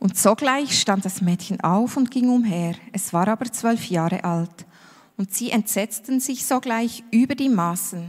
Und 0.00 0.18
sogleich 0.18 0.80
stand 0.80 1.04
das 1.04 1.20
Mädchen 1.20 1.60
auf 1.60 1.96
und 1.96 2.10
ging 2.10 2.28
umher. 2.28 2.74
Es 2.92 3.12
war 3.12 3.28
aber 3.28 3.46
zwölf 3.52 3.88
Jahre 3.88 4.24
alt. 4.24 4.66
Und 5.16 5.32
sie 5.32 5.52
entsetzten 5.52 6.18
sich 6.18 6.44
sogleich 6.44 7.04
über 7.12 7.36
die 7.36 7.48
Maßen. 7.48 8.08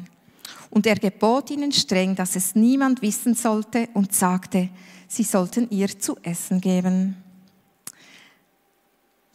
Und 0.72 0.88
er 0.88 0.96
gebot 0.96 1.52
ihnen 1.52 1.72
streng, 1.72 2.16
dass 2.16 2.36
es 2.36 2.56
niemand 2.56 3.04
wissen 3.04 3.36
sollte 3.36 3.88
und 3.94 4.16
sagte, 4.16 4.70
sie 5.08 5.24
sollten 5.24 5.70
ihr 5.70 6.00
zu 6.00 6.18
essen 6.24 6.60
geben. 6.60 7.27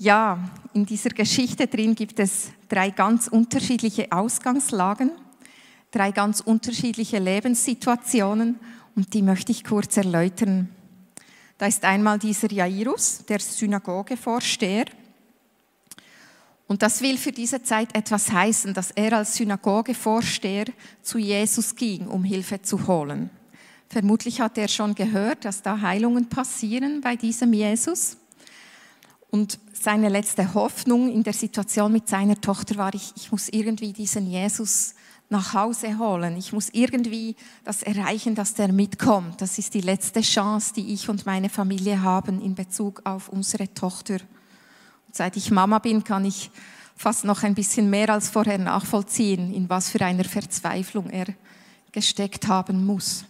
Ja, 0.02 0.50
in 0.74 0.84
dieser 0.84 1.10
Geschichte 1.10 1.68
drin 1.68 1.94
gibt 1.94 2.18
es 2.18 2.50
drei 2.68 2.90
ganz 2.90 3.28
unterschiedliche 3.28 4.10
Ausgangslagen, 4.10 5.12
drei 5.92 6.10
ganz 6.10 6.40
unterschiedliche 6.40 7.20
Lebenssituationen 7.20 8.58
und 8.96 9.14
die 9.14 9.22
möchte 9.22 9.52
ich 9.52 9.62
kurz 9.62 9.96
erläutern. 9.96 10.68
Da 11.56 11.66
ist 11.66 11.84
einmal 11.84 12.18
dieser 12.18 12.50
Jairus, 12.50 13.24
der 13.28 13.38
Synagogevorsteher. 13.38 14.86
Und 16.66 16.82
das 16.82 17.00
will 17.00 17.16
für 17.16 17.30
diese 17.30 17.62
Zeit 17.62 17.94
etwas 17.94 18.32
heißen, 18.32 18.74
dass 18.74 18.90
er 18.90 19.12
als 19.12 19.36
Synagogevorsteher 19.36 20.64
zu 21.02 21.18
Jesus 21.18 21.76
ging, 21.76 22.08
um 22.08 22.24
Hilfe 22.24 22.60
zu 22.60 22.88
holen. 22.88 23.30
Vermutlich 23.88 24.40
hat 24.40 24.58
er 24.58 24.66
schon 24.66 24.96
gehört, 24.96 25.44
dass 25.44 25.62
da 25.62 25.80
Heilungen 25.80 26.28
passieren 26.28 27.02
bei 27.02 27.14
diesem 27.14 27.52
Jesus. 27.52 28.16
Und 29.32 29.58
seine 29.82 30.08
letzte 30.08 30.54
Hoffnung 30.54 31.12
in 31.12 31.24
der 31.24 31.32
Situation 31.32 31.90
mit 31.92 32.08
seiner 32.08 32.40
Tochter 32.40 32.76
war, 32.76 32.94
ich, 32.94 33.12
ich 33.16 33.32
muss 33.32 33.48
irgendwie 33.48 33.92
diesen 33.92 34.30
Jesus 34.30 34.94
nach 35.28 35.54
Hause 35.54 35.98
holen. 35.98 36.36
Ich 36.36 36.52
muss 36.52 36.68
irgendwie 36.72 37.34
das 37.64 37.82
erreichen, 37.82 38.34
dass 38.34 38.54
der 38.54 38.72
mitkommt. 38.72 39.40
Das 39.40 39.58
ist 39.58 39.74
die 39.74 39.80
letzte 39.80 40.20
Chance, 40.20 40.74
die 40.74 40.92
ich 40.92 41.08
und 41.08 41.26
meine 41.26 41.48
Familie 41.48 42.00
haben 42.00 42.40
in 42.40 42.54
Bezug 42.54 43.00
auf 43.04 43.28
unsere 43.28 43.72
Tochter. 43.74 44.18
Und 45.06 45.16
seit 45.16 45.36
ich 45.36 45.50
Mama 45.50 45.80
bin, 45.80 46.04
kann 46.04 46.26
ich 46.26 46.50
fast 46.94 47.24
noch 47.24 47.42
ein 47.42 47.54
bisschen 47.54 47.90
mehr 47.90 48.10
als 48.10 48.28
vorher 48.28 48.58
nachvollziehen, 48.58 49.52
in 49.52 49.68
was 49.68 49.90
für 49.90 50.04
einer 50.04 50.24
Verzweiflung 50.24 51.10
er 51.10 51.26
gesteckt 51.90 52.46
haben 52.46 52.86
muss. 52.86 53.24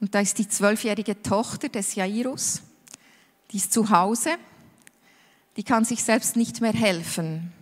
Und 0.00 0.14
da 0.14 0.20
ist 0.20 0.38
die 0.38 0.48
zwölfjährige 0.48 1.22
Tochter 1.22 1.68
des 1.68 1.96
Jairus, 1.96 2.62
die 3.50 3.58
ist 3.58 3.72
zu 3.72 3.90
Hause 3.90 4.38
die 5.56 5.64
kann 5.64 5.84
sich 5.84 6.02
selbst 6.02 6.36
nicht 6.36 6.60
mehr 6.60 6.72
helfen. 6.72 7.52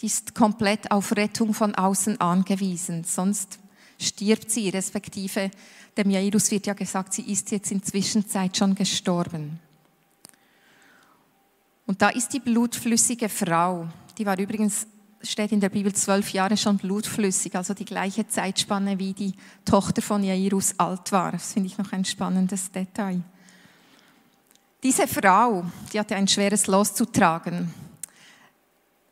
Die 0.00 0.06
ist 0.06 0.34
komplett 0.34 0.90
auf 0.90 1.16
Rettung 1.16 1.54
von 1.54 1.74
außen 1.74 2.20
angewiesen, 2.20 3.04
sonst 3.04 3.58
stirbt 3.98 4.50
sie, 4.50 4.68
respektive 4.68 5.50
dem 5.96 6.10
Jairus 6.10 6.50
wird 6.50 6.66
ja 6.66 6.74
gesagt, 6.74 7.12
sie 7.12 7.22
ist 7.22 7.50
jetzt 7.50 7.72
in 7.72 7.82
Zwischenzeit 7.82 8.56
schon 8.56 8.74
gestorben. 8.74 9.58
Und 11.86 12.02
da 12.02 12.10
ist 12.10 12.32
die 12.32 12.40
blutflüssige 12.40 13.28
Frau, 13.28 13.88
die 14.16 14.26
war 14.26 14.38
übrigens, 14.38 14.86
steht 15.22 15.50
in 15.50 15.60
der 15.60 15.70
Bibel, 15.70 15.92
zwölf 15.92 16.32
Jahre 16.32 16.56
schon 16.56 16.76
blutflüssig, 16.76 17.56
also 17.56 17.74
die 17.74 17.84
gleiche 17.84 18.28
Zeitspanne 18.28 18.98
wie 18.98 19.12
die 19.12 19.32
Tochter 19.64 20.02
von 20.02 20.22
Jairus 20.22 20.74
alt 20.78 21.10
war. 21.10 21.32
Das 21.32 21.52
finde 21.54 21.68
ich 21.68 21.78
noch 21.78 21.92
ein 21.92 22.04
spannendes 22.04 22.70
Detail. 22.70 23.22
Diese 24.80 25.08
Frau, 25.08 25.64
die 25.92 25.98
hatte 25.98 26.14
ein 26.14 26.28
schweres 26.28 26.68
Los 26.68 26.94
zu 26.94 27.04
tragen. 27.04 27.74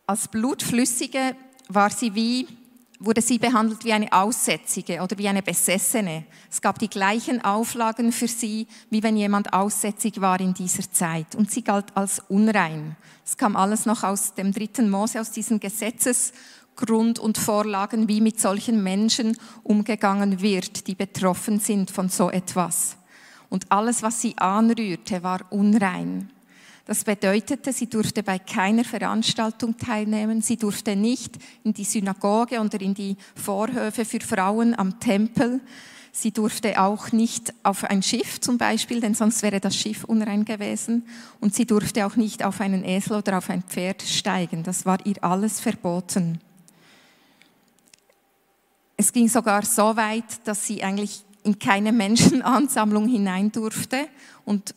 Als 0.06 0.28
Blutflüssige 0.28 1.34
war 1.68 1.90
sie 1.90 2.14
wie, 2.14 2.46
wurde 3.00 3.20
sie 3.20 3.38
behandelt 3.38 3.84
wie 3.84 3.92
eine 3.92 4.12
Aussätzige 4.12 5.00
oder 5.02 5.18
wie 5.18 5.26
eine 5.26 5.42
Besessene. 5.42 6.24
Es 6.48 6.60
gab 6.60 6.78
die 6.78 6.88
gleichen 6.88 7.44
Auflagen 7.44 8.12
für 8.12 8.28
sie, 8.28 8.68
wie 8.90 9.02
wenn 9.02 9.16
jemand 9.16 9.52
aussätzig 9.52 10.20
war 10.20 10.38
in 10.38 10.54
dieser 10.54 10.88
Zeit. 10.92 11.34
Und 11.34 11.50
sie 11.50 11.64
galt 11.64 11.96
als 11.96 12.20
unrein. 12.28 12.94
Es 13.24 13.36
kam 13.36 13.56
alles 13.56 13.86
noch 13.86 14.04
aus 14.04 14.34
dem 14.34 14.52
dritten 14.52 14.88
Mose, 14.88 15.20
aus 15.20 15.32
diesen 15.32 15.58
Gesetzesgrund 15.58 17.18
und 17.18 17.38
Vorlagen, 17.38 18.06
wie 18.06 18.20
mit 18.20 18.38
solchen 18.40 18.84
Menschen 18.84 19.36
umgegangen 19.64 20.40
wird, 20.40 20.86
die 20.86 20.94
betroffen 20.94 21.58
sind 21.58 21.90
von 21.90 22.08
so 22.08 22.30
etwas 22.30 22.96
und 23.56 23.72
alles, 23.72 24.02
was 24.02 24.20
sie 24.20 24.36
anrührte, 24.36 25.22
war 25.22 25.40
unrein. 25.48 26.28
Das 26.84 27.04
bedeutete, 27.04 27.72
sie 27.72 27.86
durfte 27.86 28.22
bei 28.22 28.38
keiner 28.38 28.84
Veranstaltung 28.84 29.78
teilnehmen, 29.78 30.42
sie 30.42 30.58
durfte 30.58 30.94
nicht 30.94 31.38
in 31.64 31.72
die 31.72 31.84
Synagoge 31.84 32.60
oder 32.60 32.78
in 32.82 32.92
die 32.92 33.16
Vorhöfe 33.34 34.04
für 34.04 34.20
Frauen 34.20 34.78
am 34.78 35.00
Tempel, 35.00 35.62
sie 36.12 36.32
durfte 36.32 36.78
auch 36.82 37.12
nicht 37.12 37.54
auf 37.62 37.84
ein 37.84 38.02
Schiff 38.02 38.42
zum 38.42 38.58
Beispiel, 38.58 39.00
denn 39.00 39.14
sonst 39.14 39.42
wäre 39.42 39.58
das 39.58 39.74
Schiff 39.74 40.04
unrein 40.04 40.44
gewesen, 40.44 41.06
und 41.40 41.54
sie 41.54 41.64
durfte 41.64 42.04
auch 42.04 42.16
nicht 42.16 42.44
auf 42.44 42.60
einen 42.60 42.84
Esel 42.84 43.16
oder 43.16 43.38
auf 43.38 43.48
ein 43.48 43.62
Pferd 43.62 44.02
steigen, 44.02 44.64
das 44.64 44.84
war 44.84 44.98
ihr 45.06 45.24
alles 45.24 45.60
verboten. 45.60 46.42
Es 48.98 49.14
ging 49.14 49.30
sogar 49.30 49.64
so 49.64 49.96
weit, 49.96 50.46
dass 50.46 50.66
sie 50.66 50.82
eigentlich 50.82 51.25
in 51.46 51.58
keine 51.58 51.92
Menschenansammlung 51.92 53.08
hinein 53.08 53.52
durfte 53.52 54.08
und 54.44 54.74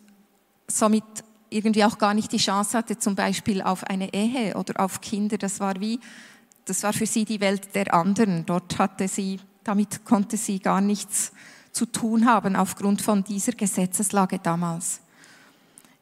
somit 0.67 1.03
irgendwie 1.49 1.83
auch 1.83 1.97
gar 1.97 2.13
nicht 2.13 2.31
die 2.31 2.37
Chance 2.37 2.77
hatte, 2.77 2.99
zum 2.99 3.15
Beispiel 3.15 3.61
auf 3.63 3.83
eine 3.85 4.13
Ehe 4.13 4.55
oder 4.55 4.79
auf 4.79 5.01
Kinder. 5.01 5.37
Das 5.39 5.59
war 5.59 5.79
wie, 5.81 5.99
das 6.65 6.83
war 6.83 6.93
für 6.93 7.07
sie 7.07 7.25
die 7.25 7.41
Welt 7.41 7.73
der 7.73 7.91
anderen. 7.93 8.45
Dort 8.45 8.77
hatte 8.77 9.07
sie, 9.07 9.39
damit 9.63 10.05
konnte 10.05 10.37
sie 10.37 10.59
gar 10.59 10.79
nichts 10.79 11.31
zu 11.71 11.87
tun 11.87 12.25
haben 12.25 12.55
aufgrund 12.55 13.01
von 13.01 13.23
dieser 13.23 13.53
Gesetzeslage 13.53 14.37
damals. 14.37 15.01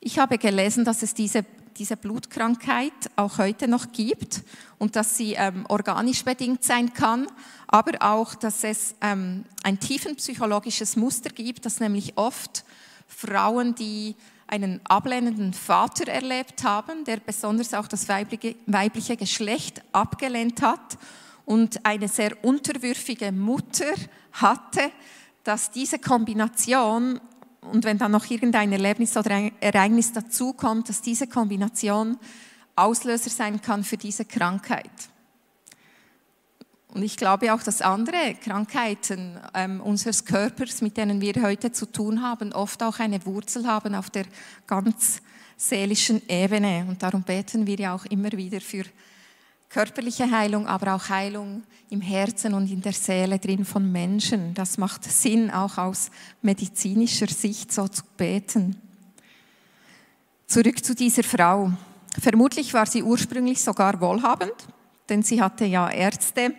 Ich 0.01 0.19
habe 0.19 0.37
gelesen, 0.37 0.83
dass 0.83 1.01
es 1.01 1.13
diese 1.13 1.45
diese 1.77 1.97
Blutkrankheit 1.97 2.93
auch 3.15 3.37
heute 3.37 3.67
noch 3.67 3.91
gibt 3.91 4.43
und 4.77 4.95
dass 4.95 5.17
sie 5.17 5.33
ähm, 5.33 5.65
organisch 5.69 6.23
bedingt 6.23 6.63
sein 6.63 6.93
kann, 6.93 7.27
aber 7.67 8.01
auch, 8.01 8.35
dass 8.35 8.63
es 8.63 8.95
ähm, 9.01 9.45
ein 9.63 9.79
tiefenpsychologisches 9.79 10.95
Muster 10.95 11.29
gibt, 11.29 11.65
dass 11.65 11.79
nämlich 11.79 12.17
oft 12.17 12.63
Frauen, 13.07 13.75
die 13.75 14.15
einen 14.47 14.79
ablehnenden 14.85 15.53
Vater 15.53 16.07
erlebt 16.07 16.63
haben, 16.63 17.03
der 17.03 17.17
besonders 17.17 17.73
auch 17.73 17.87
das 17.87 18.07
weibliche, 18.07 18.55
weibliche 18.65 19.17
Geschlecht 19.17 19.81
abgelehnt 19.91 20.61
hat 20.61 20.97
und 21.45 21.85
eine 21.85 22.07
sehr 22.07 22.43
unterwürfige 22.43 23.31
Mutter 23.31 23.93
hatte, 24.33 24.91
dass 25.43 25.71
diese 25.71 25.99
Kombination 25.99 27.19
und 27.71 27.83
wenn 27.83 27.97
dann 27.97 28.11
noch 28.11 28.29
irgendein 28.29 28.71
Erlebnis 28.71 29.15
oder 29.17 29.31
ein 29.31 29.51
Ereignis 29.59 30.13
dazukommt, 30.13 30.89
dass 30.89 31.01
diese 31.01 31.27
Kombination 31.27 32.17
Auslöser 32.75 33.29
sein 33.29 33.61
kann 33.61 33.83
für 33.83 33.97
diese 33.97 34.25
Krankheit. 34.25 34.91
Und 36.89 37.03
ich 37.03 37.17
glaube 37.17 37.53
auch, 37.53 37.61
dass 37.61 37.81
andere 37.81 38.35
Krankheiten 38.41 39.39
ähm, 39.53 39.81
unseres 39.81 40.25
Körpers, 40.25 40.81
mit 40.81 40.97
denen 40.97 41.21
wir 41.21 41.33
heute 41.41 41.71
zu 41.71 41.85
tun 41.85 42.21
haben, 42.21 42.53
oft 42.53 42.81
auch 42.81 42.99
eine 42.99 43.23
Wurzel 43.25 43.67
haben 43.67 43.93
auf 43.93 44.09
der 44.09 44.25
ganz 44.67 45.21
seelischen 45.57 46.21
Ebene. 46.29 46.85
Und 46.87 47.03
darum 47.03 47.23
beten 47.23 47.67
wir 47.67 47.77
ja 47.77 47.95
auch 47.95 48.05
immer 48.05 48.31
wieder 48.31 48.61
für 48.61 48.83
körperliche 49.69 50.29
Heilung, 50.31 50.67
aber 50.67 50.95
auch 50.95 51.09
Heilung 51.09 51.63
im 51.89 52.01
Herzen 52.01 52.53
und 52.53 52.71
in 52.71 52.81
der 52.81 52.93
Seele 52.93 53.39
drin 53.39 53.65
von 53.65 53.91
Menschen. 53.91 54.53
Das 54.53 54.77
macht 54.77 55.03
Sinn, 55.03 55.51
auch 55.51 55.77
aus 55.77 56.09
medizinischer 56.41 57.27
Sicht 57.27 57.71
so 57.71 57.87
zu 57.87 58.03
beten. 58.17 58.81
Zurück 60.47 60.83
zu 60.83 60.95
dieser 60.95 61.23
Frau. 61.23 61.71
Vermutlich 62.19 62.73
war 62.73 62.85
sie 62.85 63.03
ursprünglich 63.03 63.61
sogar 63.61 63.99
wohlhabend, 63.99 64.55
denn 65.09 65.21
sie 65.21 65.41
hatte 65.41 65.65
ja 65.65 65.89
Ärzte 65.89 66.53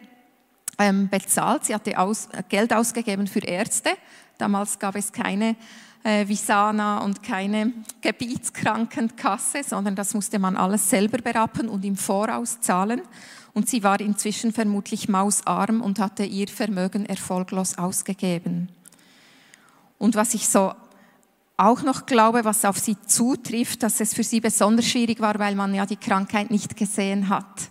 ähm, 0.78 1.08
bezahlt, 1.08 1.64
sie 1.64 1.74
hatte 1.74 1.94
Geld 2.48 2.72
ausgegeben 2.72 3.26
für 3.26 3.40
Ärzte. 3.40 3.90
Damals 4.36 4.78
gab 4.78 4.94
es 4.94 5.10
keine 5.10 5.56
äh, 6.04 6.26
Visana 6.28 6.98
und 6.98 7.22
keine 7.22 7.72
Gebietskrankenkasse, 8.00 9.62
sondern 9.64 9.94
das 9.94 10.14
musste 10.14 10.38
man 10.38 10.56
alles 10.56 10.88
selber 10.88 11.18
berappen 11.18 11.68
und 11.68 11.84
im 11.84 11.96
Voraus 11.96 12.60
zahlen. 12.60 13.02
Und 13.54 13.68
sie 13.68 13.82
war 13.82 14.00
inzwischen 14.00 14.52
vermutlich 14.52 15.08
mausarm 15.08 15.80
und 15.80 15.98
hatte 15.98 16.24
ihr 16.24 16.48
Vermögen 16.48 17.06
erfolglos 17.06 17.76
ausgegeben. 17.76 18.68
Und 19.98 20.14
was 20.14 20.34
ich 20.34 20.48
so 20.48 20.72
auch 21.56 21.82
noch 21.82 22.06
glaube, 22.06 22.44
was 22.44 22.64
auf 22.64 22.78
sie 22.78 22.96
zutrifft, 23.04 23.82
dass 23.82 24.00
es 24.00 24.14
für 24.14 24.22
sie 24.22 24.40
besonders 24.40 24.86
schwierig 24.86 25.18
war, 25.18 25.38
weil 25.40 25.56
man 25.56 25.74
ja 25.74 25.86
die 25.86 25.96
Krankheit 25.96 26.52
nicht 26.52 26.76
gesehen 26.76 27.28
hat. 27.28 27.70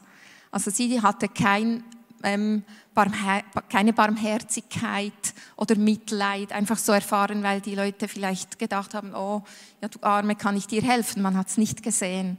Also 0.51 0.72
sie 0.72 1.01
hatte 1.01 1.29
kein 1.29 1.84
ähm, 2.24 2.63
Barmher 2.93 3.43
keine 3.69 3.93
Barmherzigkeit 3.93 5.13
oder 5.55 5.75
Mitleid 5.75 6.51
einfach 6.51 6.77
so 6.77 6.91
erfahren, 6.91 7.43
weil 7.43 7.62
die 7.62 7.75
Leute 7.75 8.07
vielleicht 8.07 8.59
gedacht 8.59 8.93
haben, 8.93 9.13
oh, 9.13 9.43
ja, 9.81 9.88
du 9.88 10.00
Arme, 10.01 10.36
kann 10.36 10.57
ich 10.57 10.67
dir 10.67 10.81
helfen? 10.81 11.21
Man 11.21 11.38
hat 11.38 11.47
es 11.47 11.57
nicht 11.57 11.83
gesehen. 11.83 12.38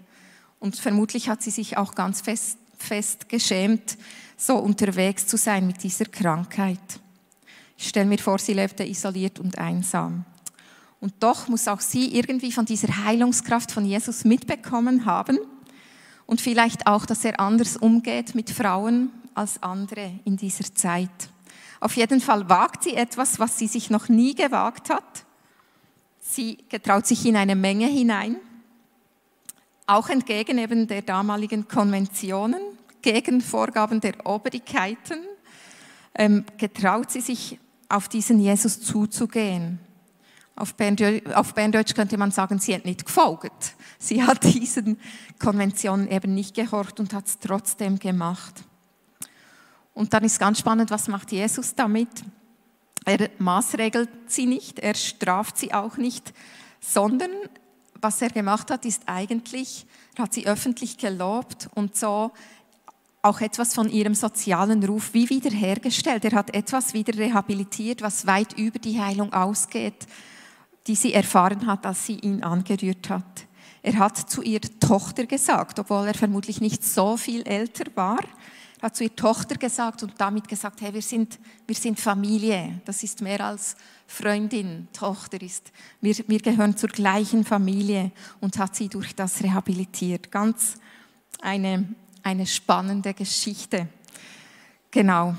Und 0.59 0.77
vermutlich 0.77 1.29
hat 1.29 1.43
sie 1.43 1.51
sich 1.51 1.77
auch 1.77 1.95
ganz 1.95 2.21
fest, 2.21 2.59
fest 2.77 3.29
geschämt, 3.29 3.97
so 4.37 4.57
unterwegs 4.57 5.27
zu 5.27 5.37
sein 5.37 5.67
mit 5.67 5.83
dieser 5.83 6.07
Krankheit. 6.07 7.01
Ich 7.77 7.89
stelle 7.89 8.07
mir 8.07 8.19
vor, 8.19 8.39
sie 8.39 8.55
lebte 8.55 8.85
isoliert 8.85 9.39
und 9.39 9.59
einsam. 9.59 10.25
Und 11.01 11.15
doch 11.21 11.49
muss 11.49 11.69
auch 11.69 11.81
sie 11.81 12.17
irgendwie 12.17 12.51
von 12.51 12.65
dieser 12.65 13.05
Heilungskraft 13.05 13.71
von 13.71 13.85
Jesus 13.85 14.25
mitbekommen 14.25 15.05
haben 15.05 15.39
und 16.27 16.41
vielleicht 16.41 16.87
auch, 16.87 17.07
dass 17.07 17.25
er 17.25 17.41
anders 17.41 17.77
umgeht 17.77 18.35
mit 18.35 18.51
Frauen 18.51 19.11
als 19.39 19.63
andere 19.63 20.19
in 20.25 20.37
dieser 20.37 20.75
Zeit. 20.75 21.31
Auf 21.81 21.97
jeden 21.97 22.21
Fall 22.21 22.49
wagt 22.49 22.83
sie 22.83 22.95
etwas, 22.95 23.39
was 23.39 23.57
sie 23.57 23.69
sich 23.69 23.89
noch 23.89 24.09
nie 24.09 24.35
gewagt 24.35 24.91
hat. 24.91 25.25
Sie 26.21 26.59
getraut 26.69 27.07
sich 27.07 27.25
in 27.25 27.37
eine 27.37 27.55
Menge 27.55 27.87
hinein, 27.87 28.37
auch 29.87 30.09
entgegen 30.11 30.59
eben 30.59 30.87
der 30.87 31.03
damaligen 31.03 31.69
Konventionen, 31.69 32.61
gegen 33.01 33.41
Vorgaben 33.41 34.01
der 34.01 34.27
Obrigkeiten, 34.27 35.21
ähm, 36.15 36.45
getraut 36.59 37.11
sie 37.11 37.21
sich 37.21 37.59
auf 37.89 38.09
diesen 38.09 38.41
Jesus 38.41 38.81
zuzugehen. 38.81 39.79
Auf 40.57 40.75
Berndeutsch 40.75 41.95
könnte 41.95 42.19
man 42.19 42.33
sagen, 42.33 42.59
sie 42.59 42.75
hat 42.75 42.85
nicht 42.85 43.07
gefolgt. 43.07 43.77
Sie 44.01 44.25
hat 44.25 44.43
diesen 44.43 44.99
Konventionen 45.39 46.11
eben 46.11 46.35
nicht 46.35 46.57
gehorcht 46.57 46.99
und 46.99 47.15
hat 47.15 47.27
es 47.29 47.39
trotzdem 47.39 48.01
gemacht. 48.01 48.65
Und 49.99 50.15
dann 50.15 50.23
ist 50.23 50.39
ganz 50.39 50.61
spannend, 50.61 50.93
was 50.93 51.09
macht 51.09 51.33
Jesus 51.33 51.75
damit? 51.75 52.23
Er 53.05 53.31
maßregelt 53.39 54.09
sie 54.29 54.47
nicht, 54.47 54.79
er 54.79 54.95
straft 54.95 55.59
sie 55.59 55.75
auch 55.75 55.97
nicht, 55.97 56.33
sondern 56.79 57.33
was 58.01 58.23
er 58.23 58.31
gemacht 58.31 58.71
hat, 58.71 58.85
ist 58.85 59.03
eigentlich, 59.07 59.87
er 60.15 60.23
hat 60.23 60.35
sie 60.35 60.47
öffentlich 60.47 60.99
gelobt 60.99 61.69
und 61.75 61.97
so 61.97 62.31
auch 63.23 63.41
etwas 63.41 63.75
von 63.75 63.91
ihrem 63.91 64.15
sozialen 64.15 64.85
Ruf 64.85 65.15
wie 65.15 65.29
wiederhergestellt. 65.29 66.25
Er 66.27 66.39
hat 66.39 66.55
etwas 66.55 66.95
wieder 66.95 67.19
rehabilitiert, 67.19 68.01
was 68.01 68.25
weit 68.25 68.53
über 68.57 68.79
die 68.79 69.01
Heilung 69.01 69.33
ausgeht, 69.33 70.07
die 70.87 70.95
sie 70.95 71.13
erfahren 71.13 71.67
hat, 71.67 71.85
als 71.85 72.07
sie 72.07 72.21
ihn 72.21 72.45
angerührt 72.45 73.11
hat. 73.11 73.49
Er 73.83 73.99
hat 73.99 74.31
zu 74.31 74.43
ihrer 74.43 74.79
Tochter 74.79 75.27
gesagt, 75.27 75.81
obwohl 75.81 76.07
er 76.07 76.15
vermutlich 76.15 76.61
nicht 76.61 76.85
so 76.85 77.17
viel 77.17 77.43
älter 77.43 77.87
war, 77.97 78.21
hat 78.81 78.97
zu 78.97 79.05
ihrer 79.05 79.17
Tochter 79.17 79.57
gesagt 79.57 80.03
und 80.03 80.15
damit 80.19 80.49
gesagt, 80.49 80.81
hey, 80.81 80.95
wir 80.95 81.03
sind, 81.03 81.39
wir 81.67 81.75
sind 81.75 81.99
Familie. 81.99 82.81
Das 82.85 83.03
ist 83.03 83.21
mehr 83.23 83.45
als 83.45 83.77
Freundin, 84.07 84.89
Tochter 84.93 85.41
ist. 85.43 85.73
Wir, 86.01 86.15
wir 86.27 86.39
gehören 86.39 86.77
zur 86.77 86.89
gleichen 86.89 87.45
Familie 87.45 88.13
und 88.41 88.59
hat 88.59 88.77
sie 88.77 88.89
durch 88.89 89.15
das 89.15 89.43
rehabilitiert. 89.43 90.31
Ganz 90.31 90.77
eine 91.41 91.89
eine 92.29 92.47
spannende 92.47 93.15
Geschichte. 93.15 93.89
Genau. 94.91 95.35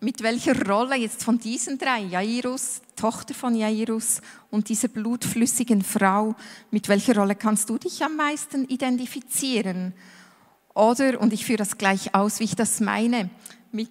Mit 0.00 0.22
welcher 0.22 0.66
Rolle 0.66 0.96
jetzt 0.96 1.24
von 1.24 1.38
diesen 1.38 1.78
drei, 1.78 2.00
Jairus, 2.00 2.82
Tochter 2.94 3.32
von 3.32 3.54
Jairus 3.54 4.20
und 4.50 4.68
dieser 4.68 4.88
blutflüssigen 4.88 5.82
Frau, 5.82 6.34
mit 6.70 6.88
welcher 6.88 7.16
Rolle 7.16 7.34
kannst 7.34 7.70
du 7.70 7.78
dich 7.78 8.04
am 8.04 8.16
meisten 8.16 8.66
identifizieren? 8.66 9.94
Oder, 10.74 11.20
und 11.20 11.32
ich 11.32 11.44
führe 11.44 11.58
das 11.58 11.78
gleich 11.78 12.14
aus, 12.14 12.40
wie 12.40 12.44
ich 12.44 12.56
das 12.56 12.80
meine, 12.80 13.30
mit, 13.70 13.90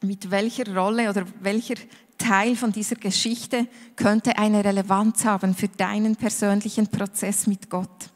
mit 0.00 0.30
welcher 0.30 0.74
Rolle 0.74 1.08
oder 1.08 1.24
welcher 1.40 1.76
Teil 2.18 2.56
von 2.56 2.72
dieser 2.72 2.96
Geschichte 2.96 3.68
könnte 3.94 4.36
eine 4.38 4.64
Relevanz 4.64 5.24
haben 5.24 5.54
für 5.54 5.68
deinen 5.68 6.16
persönlichen 6.16 6.88
Prozess 6.88 7.46
mit 7.46 7.70
Gott? 7.70 8.10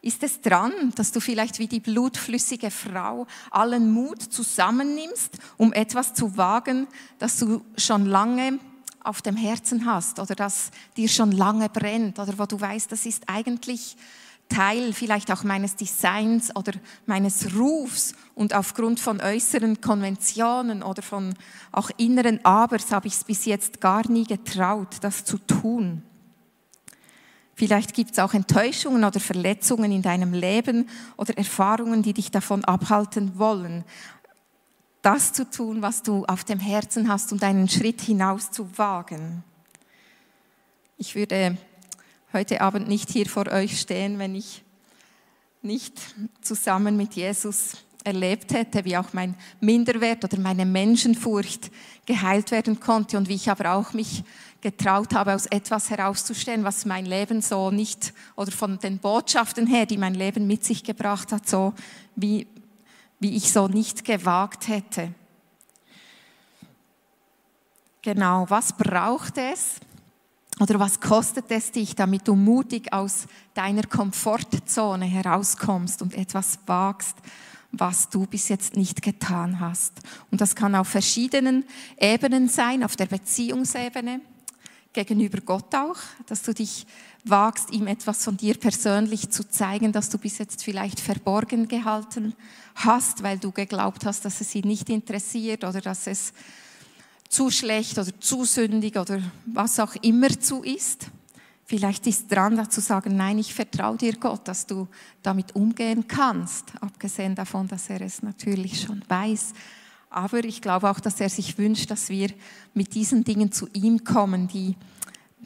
Ist 0.00 0.22
es 0.22 0.40
dran, 0.40 0.72
dass 0.96 1.12
du 1.12 1.20
vielleicht 1.20 1.58
wie 1.58 1.66
die 1.66 1.80
blutflüssige 1.80 2.70
Frau 2.70 3.26
allen 3.50 3.90
Mut 3.90 4.22
zusammennimmst, 4.22 5.38
um 5.56 5.72
etwas 5.72 6.12
zu 6.12 6.36
wagen, 6.36 6.86
das 7.18 7.38
du 7.38 7.62
schon 7.76 8.04
lange 8.06 8.58
auf 9.02 9.22
dem 9.22 9.36
Herzen 9.36 9.86
hast 9.86 10.18
oder 10.18 10.34
das 10.34 10.70
dir 10.96 11.08
schon 11.08 11.32
lange 11.32 11.68
brennt 11.68 12.18
oder 12.18 12.38
wo 12.38 12.46
du 12.46 12.58
weißt, 12.58 12.90
das 12.90 13.06
ist 13.06 13.22
eigentlich 13.28 13.96
Teil 14.54 14.92
vielleicht 14.92 15.32
auch 15.32 15.42
meines 15.42 15.74
Designs 15.74 16.54
oder 16.54 16.72
meines 17.06 17.56
Rufs 17.56 18.14
und 18.34 18.54
aufgrund 18.54 19.00
von 19.00 19.20
äußeren 19.20 19.80
Konventionen 19.80 20.82
oder 20.82 21.02
von 21.02 21.34
auch 21.72 21.90
inneren 21.96 22.44
Abers 22.44 22.92
habe 22.92 23.08
ich 23.08 23.14
es 23.14 23.24
bis 23.24 23.46
jetzt 23.46 23.80
gar 23.80 24.08
nie 24.08 24.24
getraut, 24.24 24.98
das 25.00 25.24
zu 25.24 25.38
tun. 25.38 26.02
Vielleicht 27.56 27.94
gibt 27.94 28.12
es 28.12 28.18
auch 28.20 28.32
Enttäuschungen 28.34 29.04
oder 29.04 29.18
Verletzungen 29.18 29.90
in 29.90 30.02
deinem 30.02 30.32
Leben 30.32 30.88
oder 31.16 31.36
Erfahrungen, 31.36 32.02
die 32.02 32.12
dich 32.12 32.30
davon 32.30 32.64
abhalten 32.64 33.38
wollen, 33.38 33.84
das 35.02 35.32
zu 35.32 35.48
tun, 35.50 35.82
was 35.82 36.02
du 36.02 36.24
auf 36.26 36.44
dem 36.44 36.60
Herzen 36.60 37.08
hast 37.08 37.32
und 37.32 37.42
einen 37.42 37.68
Schritt 37.68 38.00
hinaus 38.00 38.50
zu 38.50 38.78
wagen. 38.78 39.42
Ich 40.96 41.14
würde 41.16 41.56
heute 42.34 42.60
Abend 42.60 42.88
nicht 42.88 43.10
hier 43.10 43.26
vor 43.26 43.46
euch 43.46 43.80
stehen, 43.80 44.18
wenn 44.18 44.34
ich 44.34 44.64
nicht 45.62 45.98
zusammen 46.42 46.96
mit 46.96 47.14
Jesus 47.14 47.76
erlebt 48.02 48.52
hätte, 48.52 48.84
wie 48.84 48.96
auch 48.96 49.12
mein 49.12 49.34
Minderwert 49.60 50.24
oder 50.24 50.38
meine 50.38 50.66
Menschenfurcht 50.66 51.70
geheilt 52.04 52.50
werden 52.50 52.80
konnte 52.80 53.16
und 53.16 53.28
wie 53.28 53.36
ich 53.36 53.48
aber 53.48 53.72
auch 53.72 53.94
mich 53.94 54.24
getraut 54.60 55.14
habe, 55.14 55.34
aus 55.34 55.46
etwas 55.46 55.90
herauszustellen, 55.90 56.64
was 56.64 56.84
mein 56.84 57.06
Leben 57.06 57.40
so 57.40 57.70
nicht, 57.70 58.12
oder 58.34 58.50
von 58.50 58.78
den 58.78 58.98
Botschaften 58.98 59.66
her, 59.66 59.86
die 59.86 59.96
mein 59.96 60.14
Leben 60.14 60.46
mit 60.46 60.64
sich 60.64 60.82
gebracht 60.84 61.32
hat, 61.32 61.48
so 61.48 61.72
wie, 62.16 62.46
wie 63.20 63.36
ich 63.36 63.52
so 63.52 63.68
nicht 63.68 64.04
gewagt 64.04 64.68
hätte. 64.68 65.14
Genau, 68.02 68.44
was 68.48 68.72
braucht 68.76 69.38
es 69.38 69.76
oder 70.60 70.78
was 70.78 71.00
kostet 71.00 71.46
es 71.50 71.72
dich, 71.72 71.96
damit 71.96 72.28
du 72.28 72.34
mutig 72.36 72.92
aus 72.92 73.26
deiner 73.54 73.82
Komfortzone 73.82 75.04
herauskommst 75.04 76.00
und 76.00 76.14
etwas 76.14 76.58
wagst, 76.66 77.16
was 77.72 78.08
du 78.08 78.26
bis 78.26 78.48
jetzt 78.48 78.76
nicht 78.76 79.02
getan 79.02 79.58
hast? 79.58 79.92
Und 80.30 80.40
das 80.40 80.54
kann 80.54 80.76
auf 80.76 80.88
verschiedenen 80.88 81.64
Ebenen 81.98 82.48
sein, 82.48 82.84
auf 82.84 82.94
der 82.94 83.06
Beziehungsebene, 83.06 84.20
gegenüber 84.92 85.40
Gott 85.40 85.74
auch, 85.74 85.96
dass 86.26 86.42
du 86.42 86.54
dich 86.54 86.86
wagst, 87.24 87.72
ihm 87.72 87.88
etwas 87.88 88.22
von 88.22 88.36
dir 88.36 88.54
persönlich 88.54 89.30
zu 89.30 89.48
zeigen, 89.48 89.90
das 89.90 90.08
du 90.08 90.18
bis 90.18 90.38
jetzt 90.38 90.62
vielleicht 90.62 91.00
verborgen 91.00 91.66
gehalten 91.66 92.34
hast, 92.76 93.22
weil 93.22 93.38
du 93.38 93.50
geglaubt 93.50 94.06
hast, 94.06 94.24
dass 94.24 94.40
es 94.40 94.54
ihn 94.54 94.68
nicht 94.68 94.88
interessiert 94.88 95.64
oder 95.64 95.80
dass 95.80 96.06
es 96.06 96.32
zu 97.34 97.50
schlecht 97.50 97.98
oder 97.98 98.20
zu 98.20 98.44
sündig 98.44 98.96
oder 98.96 99.20
was 99.46 99.80
auch 99.80 99.94
immer 100.02 100.28
zu 100.38 100.62
ist. 100.62 101.08
Vielleicht 101.64 102.06
ist 102.06 102.30
dran, 102.30 102.56
dazu 102.56 102.80
sagen, 102.80 103.16
nein, 103.16 103.38
ich 103.38 103.54
vertraue 103.54 103.96
dir 103.96 104.16
Gott, 104.16 104.46
dass 104.46 104.66
du 104.66 104.86
damit 105.22 105.54
umgehen 105.56 106.06
kannst, 106.06 106.72
abgesehen 106.80 107.34
davon, 107.34 107.66
dass 107.66 107.88
er 107.88 108.02
es 108.02 108.22
natürlich 108.22 108.82
schon 108.82 109.02
weiß 109.08 109.54
aber 110.14 110.44
ich 110.44 110.62
glaube 110.62 110.88
auch, 110.88 111.00
dass 111.00 111.20
er 111.20 111.28
sich 111.28 111.58
wünscht, 111.58 111.90
dass 111.90 112.08
wir 112.08 112.30
mit 112.72 112.94
diesen 112.94 113.24
Dingen 113.24 113.50
zu 113.50 113.68
ihm 113.72 114.04
kommen, 114.04 114.46
die 114.46 114.76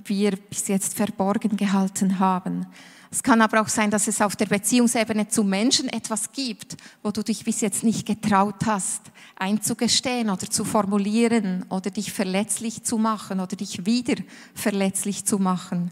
wir 0.05 0.33
bis 0.37 0.69
jetzt 0.69 0.95
verborgen 0.95 1.57
gehalten 1.57 2.19
haben. 2.19 2.67
Es 3.11 3.23
kann 3.23 3.41
aber 3.41 3.63
auch 3.63 3.69
sein, 3.69 3.91
dass 3.91 4.07
es 4.07 4.21
auf 4.21 4.37
der 4.37 4.47
Beziehungsebene 4.47 5.29
zu 5.29 5.43
Menschen 5.43 5.89
etwas 5.89 6.33
gibt, 6.33 6.77
wo 7.03 7.11
du 7.11 7.23
dich 7.23 7.45
bis 7.45 7.63
jetzt 7.63 7.83
nicht 7.83 8.07
getraut 8.07 8.67
hast, 8.67 9.01
einzugestehen 9.37 10.29
oder 10.29 10.51
zu 10.51 10.65
formulieren 10.65 11.65
oder 11.71 11.91
dich 11.91 12.13
verletzlich 12.13 12.83
zu 12.83 12.99
machen 12.99 13.41
oder 13.41 13.57
dich 13.57 13.87
wieder 13.87 14.23
verletzlich 14.55 15.25
zu 15.25 15.39
machen. 15.39 15.91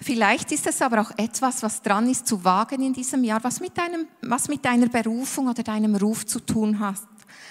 Vielleicht 0.00 0.50
ist 0.50 0.66
es 0.66 0.82
aber 0.82 1.00
auch 1.00 1.12
etwas, 1.16 1.62
was 1.62 1.80
dran 1.80 2.10
ist 2.10 2.26
zu 2.26 2.42
wagen 2.44 2.82
in 2.82 2.92
diesem 2.92 3.22
Jahr, 3.22 3.42
was 3.44 3.60
mit, 3.60 3.78
deinem, 3.78 4.08
was 4.22 4.48
mit 4.48 4.64
deiner 4.64 4.88
Berufung 4.88 5.46
oder 5.48 5.62
deinem 5.62 5.94
Ruf 5.94 6.26
zu 6.26 6.40
tun 6.40 6.80
hat. 6.80 6.98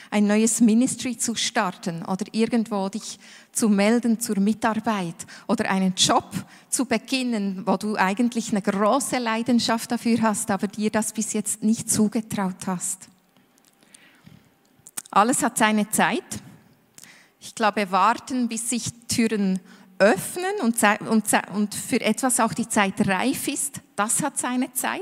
Ein 0.09 0.27
neues 0.27 0.61
Ministry 0.61 1.17
zu 1.17 1.35
starten 1.35 2.03
oder 2.03 2.25
irgendwo 2.31 2.89
dich 2.89 3.19
zu 3.51 3.69
melden 3.69 4.19
zur 4.19 4.39
Mitarbeit 4.39 5.15
oder 5.47 5.69
einen 5.69 5.93
Job 5.95 6.29
zu 6.69 6.85
beginnen, 6.85 7.63
wo 7.65 7.77
du 7.77 7.95
eigentlich 7.95 8.51
eine 8.51 8.61
große 8.61 9.17
Leidenschaft 9.17 9.91
dafür 9.91 10.21
hast, 10.21 10.51
aber 10.51 10.67
dir 10.67 10.89
das 10.89 11.13
bis 11.13 11.33
jetzt 11.33 11.63
nicht 11.63 11.89
zugetraut 11.89 12.67
hast. 12.67 13.09
Alles 15.11 15.43
hat 15.43 15.57
seine 15.57 15.89
Zeit. 15.89 16.23
Ich 17.39 17.55
glaube, 17.55 17.91
warten, 17.91 18.47
bis 18.47 18.69
sich 18.69 18.91
Türen 19.07 19.59
öffnen 20.01 20.61
und, 20.61 20.77
und, 21.07 21.25
und 21.53 21.75
für 21.75 22.01
etwas 22.01 22.39
auch 22.39 22.53
die 22.53 22.67
Zeit 22.67 23.07
reif 23.07 23.47
ist, 23.47 23.81
das 23.95 24.23
hat 24.23 24.37
seine 24.37 24.73
Zeit. 24.73 25.01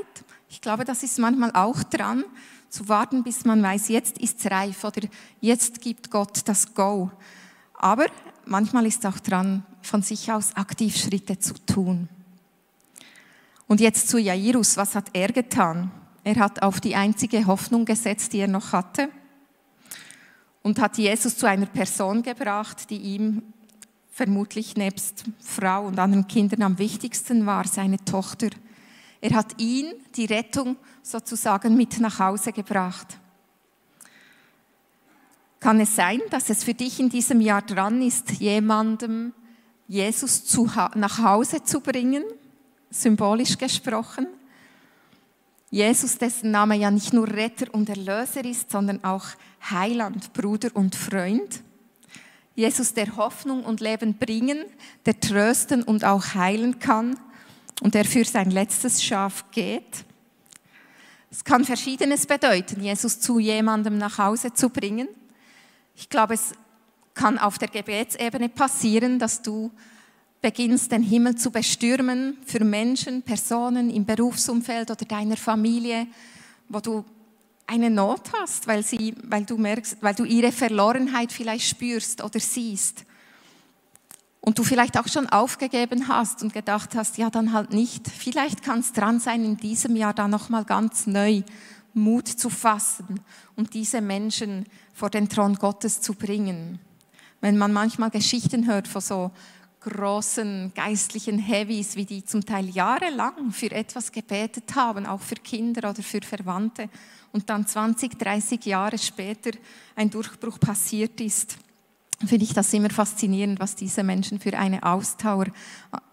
Ich 0.49 0.61
glaube, 0.61 0.83
das 0.83 1.03
ist 1.03 1.19
manchmal 1.19 1.51
auch 1.53 1.83
dran, 1.83 2.25
zu 2.69 2.87
warten, 2.87 3.23
bis 3.23 3.45
man 3.45 3.61
weiß, 3.61 3.89
jetzt 3.89 4.17
ist 4.17 4.39
es 4.39 4.51
reif 4.51 4.83
oder 4.83 5.07
jetzt 5.41 5.81
gibt 5.81 6.09
Gott 6.11 6.41
das 6.45 6.73
Go. 6.73 7.11
Aber 7.73 8.05
manchmal 8.45 8.85
ist 8.85 9.05
auch 9.05 9.19
dran, 9.19 9.65
von 9.81 10.01
sich 10.01 10.31
aus 10.31 10.55
aktiv 10.55 10.95
Schritte 10.97 11.39
zu 11.39 11.53
tun. 11.65 12.09
Und 13.67 13.81
jetzt 13.81 14.09
zu 14.09 14.17
Jairus, 14.17 14.77
was 14.77 14.95
hat 14.95 15.09
er 15.13 15.29
getan? 15.29 15.91
Er 16.23 16.35
hat 16.37 16.61
auf 16.61 16.81
die 16.81 16.95
einzige 16.95 17.45
Hoffnung 17.45 17.85
gesetzt, 17.85 18.33
die 18.33 18.39
er 18.39 18.47
noch 18.47 18.73
hatte 18.73 19.09
und 20.61 20.79
hat 20.79 20.97
Jesus 20.97 21.37
zu 21.37 21.45
einer 21.45 21.65
Person 21.65 22.21
gebracht, 22.21 22.89
die 22.89 22.97
ihm 22.97 23.41
vermutlich 24.11 24.75
nebst 24.75 25.23
Frau 25.39 25.87
und 25.87 25.97
anderen 25.97 26.27
Kindern 26.27 26.61
am 26.63 26.77
wichtigsten 26.77 27.45
war, 27.45 27.65
seine 27.65 28.03
Tochter. 28.03 28.49
Er 29.21 29.35
hat 29.35 29.59
ihn, 29.59 29.93
die 30.15 30.25
Rettung 30.25 30.77
sozusagen 31.03 31.75
mit 31.75 31.99
nach 31.99 32.19
Hause 32.19 32.53
gebracht. 32.53 33.17
Kann 35.59 35.81
es 35.81 35.95
sein, 35.95 36.21
dass 36.29 36.49
es 36.49 36.63
für 36.63 36.73
dich 36.73 36.99
in 36.99 37.09
diesem 37.09 37.41
Jahr 37.41 37.61
dran 37.61 38.01
ist, 38.01 38.31
jemandem 38.39 39.33
Jesus 39.87 40.45
zu, 40.45 40.69
nach 40.95 41.21
Hause 41.21 41.63
zu 41.63 41.81
bringen, 41.81 42.23
symbolisch 42.89 43.57
gesprochen? 43.57 44.27
Jesus, 45.69 46.17
dessen 46.17 46.51
Name 46.51 46.77
ja 46.77 46.89
nicht 46.89 47.11
nur 47.11 47.27
Retter 47.27 47.73
und 47.73 47.89
Erlöser 47.89 48.43
ist, 48.45 48.71
sondern 48.71 49.03
auch 49.03 49.25
Heiland, 49.69 50.31
Bruder 50.33 50.69
und 50.73 50.95
Freund. 50.95 51.61
Jesus, 52.55 52.93
der 52.93 53.17
Hoffnung 53.17 53.65
und 53.65 53.81
Leben 53.81 54.17
bringen, 54.17 54.63
der 55.05 55.19
trösten 55.19 55.83
und 55.83 56.05
auch 56.05 56.33
heilen 56.33 56.79
kann 56.79 57.17
und 57.81 57.93
der 57.93 58.05
für 58.05 58.25
sein 58.25 58.51
letztes 58.51 59.03
Schaf 59.03 59.45
geht. 59.51 60.05
Es 61.31 61.43
kann 61.43 61.63
Verschiedenes 61.63 62.25
bedeuten, 62.25 62.81
Jesus 62.81 63.19
zu 63.19 63.39
jemandem 63.39 63.97
nach 63.97 64.17
Hause 64.17 64.53
zu 64.53 64.69
bringen. 64.69 65.07
Ich 65.95 66.09
glaube, 66.09 66.33
es 66.33 66.53
kann 67.13 67.37
auf 67.37 67.57
der 67.57 67.67
Gebetsebene 67.67 68.49
passieren, 68.49 69.19
dass 69.19 69.41
du 69.41 69.71
beginnst, 70.41 70.91
den 70.91 71.03
Himmel 71.03 71.35
zu 71.35 71.51
bestürmen 71.51 72.37
für 72.45 72.63
Menschen, 72.63 73.21
Personen 73.21 73.89
im 73.89 74.05
Berufsumfeld 74.05 74.89
oder 74.89 75.05
deiner 75.05 75.37
Familie, 75.37 76.07
wo 76.69 76.79
du 76.79 77.03
eine 77.67 77.89
Not 77.89 78.31
hast, 78.33 78.65
weil, 78.67 78.83
sie, 78.83 79.13
weil 79.23 79.45
du 79.45 79.57
merkst, 79.57 79.97
weil 80.01 80.15
du 80.15 80.23
ihre 80.23 80.51
Verlorenheit 80.51 81.31
vielleicht 81.31 81.67
spürst 81.69 82.23
oder 82.23 82.39
siehst. 82.39 83.05
Und 84.41 84.57
du 84.57 84.63
vielleicht 84.63 84.97
auch 84.97 85.07
schon 85.07 85.27
aufgegeben 85.27 86.07
hast 86.07 86.41
und 86.43 86.53
gedacht 86.53 86.95
hast, 86.95 87.17
ja, 87.17 87.29
dann 87.29 87.53
halt 87.53 87.73
nicht. 87.73 88.07
Vielleicht 88.07 88.63
kann 88.63 88.79
es 88.79 88.93
dran 88.93 89.19
sein, 89.19 89.43
in 89.43 89.57
diesem 89.57 89.95
Jahr 89.95 90.13
da 90.13 90.27
nochmal 90.27 90.63
ganz 90.63 91.07
neu 91.07 91.41
Mut 91.93 92.27
zu 92.27 92.49
fassen 92.49 93.19
und 93.55 93.73
diese 93.73 93.99
Menschen 93.99 94.65
vor 94.93 95.09
den 95.09 95.27
Thron 95.27 95.55
Gottes 95.55 96.01
zu 96.01 96.13
bringen. 96.13 96.79
Wenn 97.41 97.57
man 97.57 97.73
manchmal 97.73 98.11
Geschichten 98.11 98.67
hört 98.67 98.87
von 98.87 99.01
so 99.01 99.31
großen 99.81 100.73
geistlichen 100.75 101.39
Heavies, 101.39 101.95
wie 101.95 102.05
die 102.05 102.23
zum 102.23 102.45
Teil 102.45 102.69
jahrelang 102.69 103.51
für 103.51 103.71
etwas 103.71 104.11
gebetet 104.11 104.75
haben, 104.75 105.05
auch 105.05 105.21
für 105.21 105.35
Kinder 105.35 105.89
oder 105.89 106.03
für 106.03 106.21
Verwandte, 106.21 106.89
und 107.31 107.49
dann 107.49 107.65
20, 107.65 108.17
30 108.17 108.65
Jahre 108.65 108.97
später 108.97 109.51
ein 109.95 110.09
Durchbruch 110.09 110.59
passiert 110.59 111.21
ist, 111.21 111.57
finde 112.25 112.43
ich 112.43 112.53
das 112.53 112.73
immer 112.73 112.89
faszinierend, 112.89 113.59
was 113.59 113.75
diese 113.75 114.03
Menschen 114.03 114.39
für 114.39 114.57
eine 114.57 114.83
Ausdauer, 114.83 115.47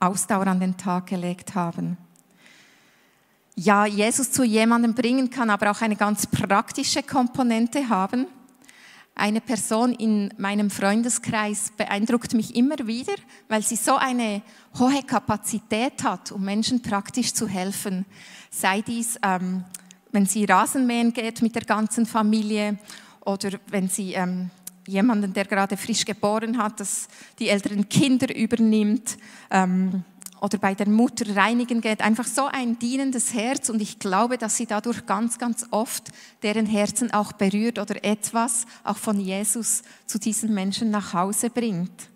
Ausdauer 0.00 0.46
an 0.46 0.60
den 0.60 0.76
Tag 0.76 1.06
gelegt 1.06 1.54
haben. 1.54 1.96
Ja, 3.56 3.86
Jesus 3.86 4.30
zu 4.32 4.44
jemandem 4.44 4.94
bringen 4.94 5.30
kann 5.30 5.50
aber 5.50 5.70
auch 5.70 5.80
eine 5.80 5.96
ganz 5.96 6.26
praktische 6.26 7.02
Komponente 7.02 7.88
haben. 7.88 8.26
Eine 9.14 9.40
Person 9.40 9.94
in 9.94 10.32
meinem 10.36 10.68
Freundeskreis 10.68 11.72
beeindruckt 11.74 12.34
mich 12.34 12.54
immer 12.54 12.76
wieder, 12.86 13.14
weil 13.48 13.62
sie 13.62 13.76
so 13.76 13.96
eine 13.96 14.42
hohe 14.78 15.02
Kapazität 15.02 16.04
hat, 16.04 16.32
um 16.32 16.44
Menschen 16.44 16.82
praktisch 16.82 17.32
zu 17.32 17.48
helfen. 17.48 18.04
Sei 18.50 18.82
dies, 18.82 19.18
ähm, 19.22 19.64
wenn 20.12 20.26
sie 20.26 20.44
Rasenmähen 20.44 21.14
geht 21.14 21.40
mit 21.40 21.54
der 21.54 21.64
ganzen 21.64 22.04
Familie 22.04 22.78
oder 23.24 23.58
wenn 23.68 23.88
sie 23.88 24.12
ähm, 24.12 24.50
jemanden, 24.86 25.32
der 25.32 25.44
gerade 25.44 25.76
frisch 25.76 26.04
geboren 26.04 26.58
hat, 26.58 26.80
das 26.80 27.08
die 27.38 27.48
älteren 27.48 27.88
Kinder 27.88 28.34
übernimmt. 28.34 29.16
Ähm, 29.50 30.04
oder 30.40 30.58
bei 30.58 30.74
der 30.74 30.88
Mutter 30.88 31.34
reinigen 31.34 31.80
geht, 31.80 32.02
einfach 32.02 32.26
so 32.26 32.46
ein 32.46 32.78
dienendes 32.78 33.32
Herz 33.32 33.68
und 33.70 33.80
ich 33.80 33.98
glaube, 33.98 34.36
dass 34.38 34.56
sie 34.56 34.66
dadurch 34.66 35.06
ganz, 35.06 35.38
ganz 35.38 35.66
oft 35.70 36.10
deren 36.42 36.66
Herzen 36.66 37.10
auch 37.12 37.32
berührt 37.32 37.78
oder 37.78 38.04
etwas 38.04 38.66
auch 38.84 38.98
von 38.98 39.18
Jesus 39.18 39.82
zu 40.06 40.18
diesen 40.18 40.52
Menschen 40.52 40.90
nach 40.90 41.14
Hause 41.14 41.50
bringt. 41.50 42.10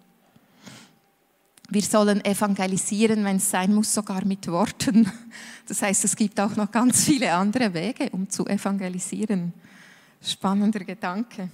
Wir 1.70 1.83
sollen 1.83 2.24
evangelisieren, 2.24 3.24
wenn 3.24 3.37
es 3.37 3.50
sein 3.50 3.72
muss, 3.72 3.94
sogar 3.94 4.24
mit 4.24 4.46
Worten. 4.48 5.11
Das 5.68 5.83
heißt, 5.83 6.04
es 6.04 6.16
gibt 6.16 6.40
auch 6.40 6.56
noch 6.56 6.72
ganz 6.72 7.04
viele 7.04 7.33
andere 7.33 7.72
Wege, 7.72 8.11
um 8.11 8.28
zu 8.28 8.44
evangelisieren. 8.44 9.52
Spannender 10.20 10.80
Gedanke. 10.80 11.48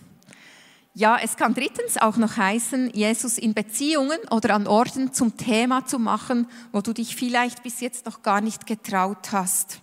Ja, 0.98 1.18
es 1.22 1.36
kann 1.36 1.52
drittens 1.52 1.98
auch 1.98 2.16
noch 2.16 2.38
heißen, 2.38 2.88
Jesus 2.94 3.36
in 3.36 3.52
Beziehungen 3.52 4.16
oder 4.30 4.54
an 4.54 4.66
Orten 4.66 5.12
zum 5.12 5.36
Thema 5.36 5.84
zu 5.84 5.98
machen, 5.98 6.46
wo 6.72 6.80
du 6.80 6.94
dich 6.94 7.16
vielleicht 7.16 7.62
bis 7.62 7.80
jetzt 7.80 8.06
noch 8.06 8.22
gar 8.22 8.40
nicht 8.40 8.66
getraut 8.66 9.30
hast. 9.30 9.82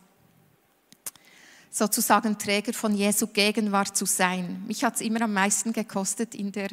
Sozusagen 1.70 2.40
Träger 2.40 2.74
von 2.74 2.96
Jesu 2.96 3.28
Gegenwart 3.28 3.96
zu 3.96 4.08
sein. 4.08 4.64
Mich 4.66 4.84
hat 4.84 4.96
es 4.96 5.02
immer 5.02 5.22
am 5.22 5.34
meisten 5.34 5.72
gekostet, 5.72 6.34
in 6.34 6.52
der 6.52 6.70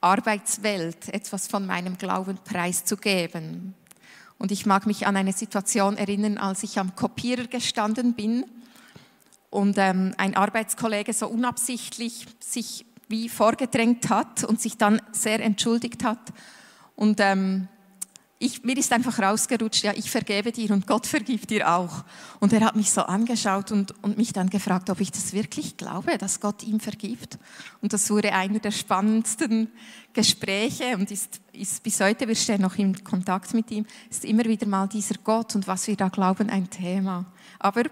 Arbeitswelt 0.00 1.08
etwas 1.08 1.48
von 1.48 1.66
meinem 1.66 1.98
Glauben 1.98 2.38
preiszugeben. 2.44 3.74
Und 4.38 4.52
ich 4.52 4.64
mag 4.64 4.86
mich 4.86 5.08
an 5.08 5.16
eine 5.16 5.32
Situation 5.32 5.96
erinnern, 5.96 6.38
als 6.38 6.62
ich 6.62 6.78
am 6.78 6.94
Kopierer 6.94 7.48
gestanden 7.48 8.14
bin 8.14 8.44
und 9.50 9.76
ähm, 9.76 10.14
ein 10.18 10.36
Arbeitskollege 10.36 11.12
so 11.12 11.26
unabsichtlich 11.26 12.28
sich 12.38 12.86
wie 13.08 13.28
vorgedrängt 13.28 14.08
hat 14.08 14.44
und 14.44 14.60
sich 14.60 14.78
dann 14.78 15.00
sehr 15.12 15.40
entschuldigt 15.40 16.04
hat. 16.04 16.32
Und 16.96 17.20
ähm, 17.20 17.68
ich, 18.42 18.64
mir 18.64 18.76
ist 18.76 18.92
einfach 18.92 19.20
rausgerutscht, 19.20 19.84
ja, 19.84 19.92
ich 19.94 20.10
vergebe 20.10 20.50
dir 20.50 20.72
und 20.72 20.88
Gott 20.88 21.06
vergibt 21.08 21.50
dir 21.50 21.72
auch. 21.72 22.04
Und 22.40 22.52
er 22.52 22.62
hat 22.62 22.74
mich 22.74 22.90
so 22.90 23.02
angeschaut 23.02 23.70
und, 23.70 23.94
und 24.02 24.18
mich 24.18 24.32
dann 24.32 24.50
gefragt, 24.50 24.90
ob 24.90 25.00
ich 25.00 25.12
das 25.12 25.32
wirklich 25.32 25.76
glaube, 25.76 26.18
dass 26.18 26.40
Gott 26.40 26.64
ihm 26.64 26.80
vergibt. 26.80 27.38
Und 27.80 27.92
das 27.92 28.10
wurde 28.10 28.32
einer 28.32 28.58
der 28.58 28.72
spannendsten 28.72 29.68
Gespräche 30.12 30.96
und 30.96 31.10
ist, 31.12 31.40
ist 31.52 31.84
bis 31.84 32.00
heute, 32.00 32.26
wir 32.26 32.34
stehen 32.34 32.62
noch 32.62 32.76
in 32.76 33.04
Kontakt 33.04 33.54
mit 33.54 33.70
ihm, 33.70 33.86
ist 34.10 34.24
immer 34.24 34.44
wieder 34.44 34.66
mal 34.66 34.88
dieser 34.88 35.14
Gott 35.22 35.54
und 35.54 35.68
was 35.68 35.86
wir 35.86 35.96
da 35.96 36.08
glauben 36.08 36.50
ein 36.50 36.68
Thema. 36.68 37.26
Aber 37.60 37.84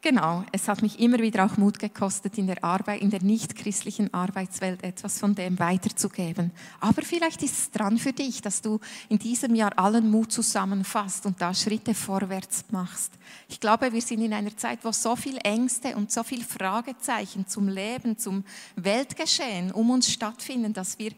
Genau, 0.00 0.44
es 0.52 0.68
hat 0.68 0.80
mich 0.80 1.00
immer 1.00 1.18
wieder 1.18 1.44
auch 1.44 1.56
Mut 1.56 1.80
gekostet, 1.80 2.38
in 2.38 2.46
der 2.46 2.62
Arbeit, 2.62 3.02
in 3.02 3.10
der 3.10 3.20
nichtchristlichen 3.20 4.14
Arbeitswelt 4.14 4.84
etwas 4.84 5.18
von 5.18 5.34
dem 5.34 5.58
weiterzugeben. 5.58 6.52
Aber 6.78 7.02
vielleicht 7.02 7.42
ist 7.42 7.58
es 7.58 7.70
dran 7.72 7.98
für 7.98 8.12
dich, 8.12 8.40
dass 8.40 8.62
du 8.62 8.78
in 9.08 9.18
diesem 9.18 9.56
Jahr 9.56 9.76
allen 9.76 10.08
Mut 10.08 10.30
zusammenfasst 10.30 11.26
und 11.26 11.42
da 11.42 11.52
Schritte 11.52 11.94
vorwärts 11.94 12.66
machst. 12.70 13.14
Ich 13.48 13.58
glaube, 13.58 13.92
wir 13.92 14.00
sind 14.00 14.22
in 14.22 14.32
einer 14.32 14.56
Zeit, 14.56 14.78
wo 14.84 14.92
so 14.92 15.16
viel 15.16 15.38
Ängste 15.42 15.96
und 15.96 16.12
so 16.12 16.22
viel 16.22 16.44
Fragezeichen 16.44 17.48
zum 17.48 17.66
Leben, 17.66 18.16
zum 18.18 18.44
Weltgeschehen 18.76 19.72
um 19.72 19.90
uns 19.90 20.12
stattfinden, 20.12 20.72
dass 20.72 21.00
wir 21.00 21.10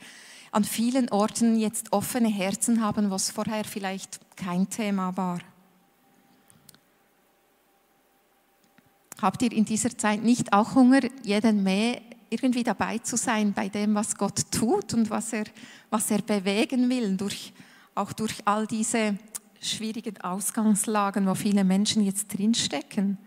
an 0.52 0.64
vielen 0.64 1.10
Orten 1.10 1.58
jetzt 1.58 1.92
offene 1.92 2.28
Herzen 2.28 2.80
haben, 2.80 3.10
was 3.10 3.30
vorher 3.30 3.64
vielleicht 3.64 4.20
kein 4.36 4.70
Thema 4.70 5.14
war. 5.18 5.40
Habt 9.20 9.42
ihr 9.42 9.52
in 9.52 9.64
dieser 9.64 9.96
Zeit 9.96 10.22
nicht 10.22 10.52
auch 10.52 10.74
Hunger, 10.74 11.00
jeden 11.22 11.62
mehr 11.62 12.00
irgendwie 12.30 12.62
dabei 12.62 12.98
zu 12.98 13.16
sein 13.16 13.52
bei 13.52 13.68
dem, 13.68 13.94
was 13.94 14.16
Gott 14.16 14.50
tut 14.50 14.94
und 14.94 15.10
was 15.10 15.32
er, 15.32 15.44
was 15.90 16.10
er 16.10 16.22
bewegen 16.22 16.88
will, 16.88 17.16
durch, 17.16 17.52
auch 17.94 18.12
durch 18.12 18.34
all 18.44 18.66
diese 18.66 19.18
schwierigen 19.60 20.18
Ausgangslagen, 20.20 21.26
wo 21.26 21.34
viele 21.34 21.64
Menschen 21.64 22.02
jetzt 22.02 22.28
drinstecken? 22.28 23.18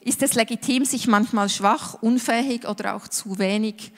Ist 0.00 0.22
es 0.22 0.34
legitim, 0.34 0.84
sich 0.84 1.06
manchmal 1.08 1.48
schwach, 1.48 1.94
unfähig 2.02 2.66
oder 2.68 2.94
auch 2.94 3.08
zu 3.08 3.38
wenig, 3.38 3.92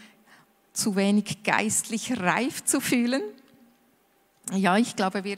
zu 0.73 0.97
wenig 0.97 1.42
geistlich 1.42 2.18
reif 2.18 2.64
zu 2.64 2.81
fühlen? 2.81 3.23
Ja, 4.53 4.77
ich 4.79 4.97
glaube, 4.97 5.25
wir, 5.25 5.37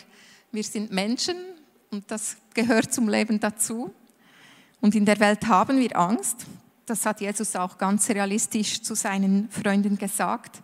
wir 0.52 0.62
sind 0.62 0.90
Menschen 0.90 1.36
und 1.90 2.10
das 2.10 2.36
gehört 2.54 2.94
zum 2.94 3.08
Leben 3.08 3.40
dazu. 3.40 3.92
Und 4.84 4.94
in 4.94 5.06
der 5.06 5.18
Welt 5.18 5.46
haben 5.46 5.78
wir 5.78 5.98
Angst. 5.98 6.44
Das 6.84 7.06
hat 7.06 7.22
Jesus 7.22 7.56
auch 7.56 7.78
ganz 7.78 8.06
realistisch 8.10 8.82
zu 8.82 8.94
seinen 8.94 9.48
Freunden 9.48 9.96
gesagt. 9.96 10.62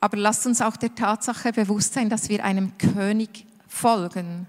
Aber 0.00 0.16
lasst 0.16 0.46
uns 0.46 0.62
auch 0.62 0.78
der 0.78 0.94
Tatsache 0.94 1.52
bewusst 1.52 1.92
sein, 1.92 2.08
dass 2.08 2.30
wir 2.30 2.42
einem 2.42 2.78
König 2.78 3.44
folgen. 3.68 4.46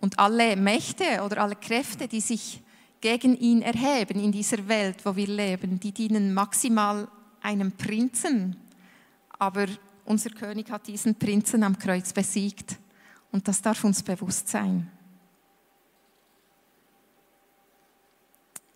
Und 0.00 0.18
alle 0.18 0.56
Mächte 0.56 1.22
oder 1.24 1.42
alle 1.42 1.54
Kräfte, 1.54 2.08
die 2.08 2.20
sich 2.20 2.60
gegen 3.00 3.36
ihn 3.36 3.62
erheben 3.62 4.18
in 4.18 4.32
dieser 4.32 4.66
Welt, 4.66 4.96
wo 5.06 5.14
wir 5.14 5.28
leben, 5.28 5.78
die 5.78 5.92
dienen 5.92 6.34
maximal 6.34 7.06
einem 7.40 7.70
Prinzen. 7.70 8.56
Aber 9.38 9.66
unser 10.04 10.30
König 10.30 10.68
hat 10.72 10.88
diesen 10.88 11.14
Prinzen 11.14 11.62
am 11.62 11.78
Kreuz 11.78 12.12
besiegt. 12.12 12.80
Und 13.30 13.46
das 13.46 13.62
darf 13.62 13.84
uns 13.84 14.02
bewusst 14.02 14.48
sein. 14.48 14.90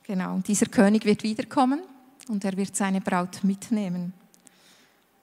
Genau, 0.05 0.39
dieser 0.47 0.67
König 0.67 1.05
wird 1.05 1.23
wiederkommen 1.23 1.81
und 2.29 2.45
er 2.45 2.57
wird 2.57 2.77
seine 2.77 3.01
Braut 3.01 3.43
mitnehmen. 3.43 4.13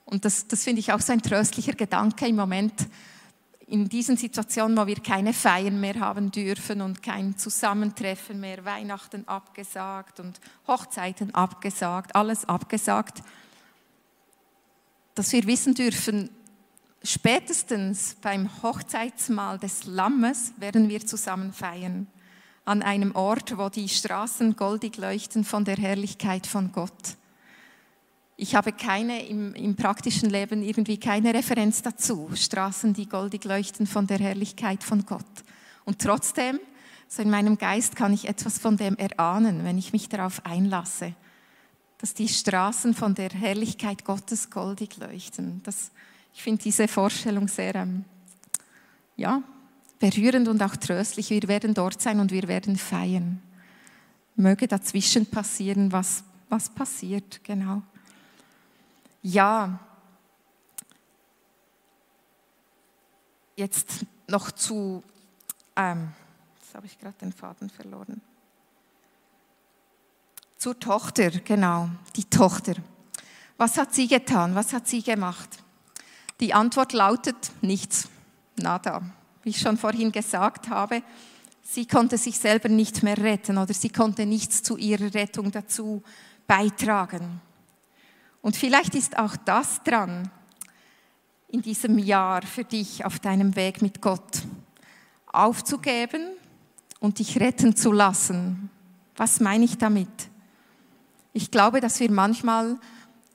Und 0.06 0.26
das, 0.26 0.48
das 0.48 0.64
finde 0.64 0.80
ich 0.80 0.92
auch 0.92 1.00
so 1.00 1.14
ein 1.14 1.22
tröstlicher 1.22 1.74
Gedanke 1.74 2.28
im 2.28 2.36
Moment. 2.36 2.74
in 3.68 3.88
diesen 3.88 4.18
Situationen, 4.18 4.76
wo 4.76 4.86
wir 4.86 4.98
keine 4.98 5.32
Feiern 5.32 5.80
mehr 5.80 5.98
haben 6.02 6.30
dürfen 6.30 6.82
und 6.82 7.02
kein 7.02 7.38
Zusammentreffen 7.38 8.38
mehr, 8.38 8.66
Weihnachten 8.66 9.26
abgesagt 9.30 10.20
und 10.20 10.42
Hochzeiten 10.68 11.34
abgesagt, 11.34 12.14
alles 12.14 12.44
abgesagt, 12.44 13.24
dass 15.16 15.32
wir 15.32 15.46
wissen 15.48 15.74
dürfen, 15.74 16.30
spätestens 17.02 18.18
beim 18.22 18.50
Hochzeitsmahl 18.62 19.58
des 19.58 19.86
Lammes 19.86 20.52
werden 20.58 20.90
wir 20.90 21.08
zusammen 21.08 21.54
feiern. 21.54 22.08
An 22.64 22.84
einem 22.84 23.16
Ort, 23.16 23.58
wo 23.58 23.70
die 23.70 23.90
Straßen 23.90 24.56
goldig 24.56 24.98
leuchten 24.98 25.44
von 25.44 25.66
der 25.66 25.78
Herrlichkeit 25.78 26.46
von 26.46 26.72
Gott. 26.72 27.18
Ich 28.38 28.56
habe 28.56 28.72
keine 28.72 29.26
im, 29.28 29.54
im, 29.54 29.76
praktischen 29.76 30.30
Leben 30.30 30.64
irgendwie 30.64 31.00
keine 31.00 31.34
Referenz 31.34 31.82
dazu. 31.82 32.30
Straßen, 32.34 32.94
die 32.94 33.08
goldig 33.08 33.44
leuchten 33.46 33.86
von 33.86 34.08
der 34.08 34.20
Herrlichkeit 34.20 34.84
von 34.84 35.06
Gott. 35.06 35.26
Und 35.86 36.00
trotzdem, 36.00 36.60
so 37.08 37.22
in 37.22 37.30
meinem 37.30 37.58
Geist 37.58 37.96
kann 37.96 38.14
ich 38.14 38.28
etwas 38.28 38.58
von 38.58 38.78
dem 38.78 38.96
erahnen, 38.96 39.64
wenn 39.64 39.78
ich 39.78 39.94
mich 39.94 40.10
darauf 40.10 40.46
einlasse, 40.46 41.14
dass 41.98 42.14
die 42.14 42.28
Straßen 42.28 42.94
von 42.96 43.14
der 43.14 43.30
Herrlichkeit 43.30 44.06
Gottes 44.06 44.50
goldig 44.50 44.98
leuchten. 44.98 45.62
Das, 45.64 45.92
ich 46.34 46.42
finde 46.42 46.64
diese 46.64 46.88
Vorstellung 46.88 47.48
sehr 47.48 47.76
ähm, 47.76 48.06
ja, 49.18 49.44
berührend 50.02 50.48
und 50.48 50.62
auch 50.64 50.76
tröstlich. 50.76 51.30
Wir 51.30 51.44
werden 51.44 51.74
dort 51.74 52.02
sein 52.02 52.20
und 52.20 52.32
wir 52.32 52.48
werden 52.48 52.76
feiern. 52.76 53.42
Möge 54.36 54.68
dazwischen 54.68 55.28
passieren, 55.28 55.92
was, 55.92 56.24
was 56.50 56.70
passiert, 56.70 57.44
genau. 57.44 57.84
Ja, 59.22 59.80
jetzt 63.56 64.06
noch 64.28 64.52
zu, 64.52 65.04
ähm, 65.76 66.12
jetzt 66.60 66.74
habe 66.74 66.88
ich 66.88 66.98
gerade 66.98 67.18
den 67.22 67.32
Faden 67.32 67.70
verloren. 67.70 68.22
Zur 70.58 70.80
Tochter, 70.80 71.30
genau, 71.30 71.90
die 72.16 72.26
Tochter. 72.26 72.74
Was 73.58 73.78
hat 73.78 73.94
sie 73.94 74.08
getan? 74.08 74.56
Was 74.56 74.74
hat 74.74 74.88
sie 74.88 75.04
gemacht? 75.04 75.60
Die 76.40 76.56
Antwort 76.56 76.94
lautet 76.94 77.52
nichts, 77.62 78.10
nada. 78.56 79.04
Wie 79.44 79.50
ich 79.50 79.60
schon 79.60 79.78
vorhin 79.78 80.12
gesagt 80.12 80.70
habe, 80.70 81.02
sie 81.64 81.86
konnte 81.86 82.18
sich 82.18 82.38
selber 82.38 82.70
nicht 82.70 83.04
mehr 83.04 83.18
retten 83.18 83.58
oder 83.58 83.74
sie 83.74 83.90
konnte 83.90 84.26
nichts 84.26 84.64
zu 84.64 84.78
ihrer 84.78 85.14
Rettung 85.14 85.52
dazu 85.52 86.04
beitragen. 86.48 87.42
Und 88.42 88.56
vielleicht 88.56 88.96
ist 88.96 89.18
auch 89.18 89.36
das 89.38 89.84
dran 89.84 90.30
in 91.48 91.62
diesem 91.62 91.98
Jahr 91.98 92.42
für 92.44 92.64
dich 92.64 93.06
auf 93.06 93.20
deinem 93.20 93.56
Weg 93.56 93.82
mit 93.82 94.02
Gott. 94.02 94.44
Aufzugeben 95.32 96.22
und 97.00 97.20
dich 97.20 97.40
retten 97.40 97.76
zu 97.76 97.92
lassen. 97.92 98.70
Was 99.16 99.40
meine 99.40 99.66
ich 99.66 99.78
damit? 99.78 100.08
Ich 101.34 101.52
glaube, 101.52 101.80
dass 101.80 102.00
wir 102.00 102.12
manchmal, 102.12 102.78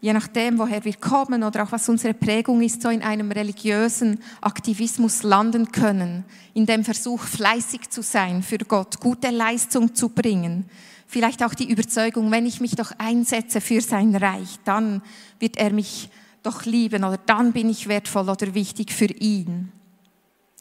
je 0.00 0.12
nachdem, 0.12 0.58
woher 0.58 0.84
wir 0.84 0.94
kommen 0.94 1.42
oder 1.42 1.64
auch 1.64 1.72
was 1.72 1.88
unsere 1.88 2.14
Prägung 2.14 2.62
ist, 2.62 2.82
so 2.82 2.88
in 2.88 3.02
einem 3.02 3.32
religiösen 3.32 4.20
Aktivismus 4.40 5.22
landen 5.22 5.72
können, 5.72 6.24
in 6.54 6.66
dem 6.66 6.84
Versuch, 6.84 7.22
fleißig 7.22 7.88
zu 7.90 8.02
sein 8.02 8.42
für 8.42 8.58
Gott, 8.58 9.00
gute 9.00 9.30
Leistung 9.30 9.94
zu 9.94 10.10
bringen, 10.10 10.68
vielleicht 11.06 11.42
auch 11.42 11.54
die 11.54 11.70
Überzeugung, 11.70 12.30
wenn 12.30 12.46
ich 12.46 12.60
mich 12.60 12.76
doch 12.76 12.92
einsetze 12.98 13.60
für 13.60 13.80
sein 13.80 14.14
Reich, 14.14 14.58
dann 14.64 15.02
wird 15.38 15.56
er 15.56 15.72
mich 15.72 16.10
doch 16.42 16.64
lieben 16.64 17.04
oder 17.04 17.18
dann 17.26 17.52
bin 17.52 17.68
ich 17.68 17.88
wertvoll 17.88 18.28
oder 18.28 18.54
wichtig 18.54 18.92
für 18.92 19.06
ihn. 19.06 19.72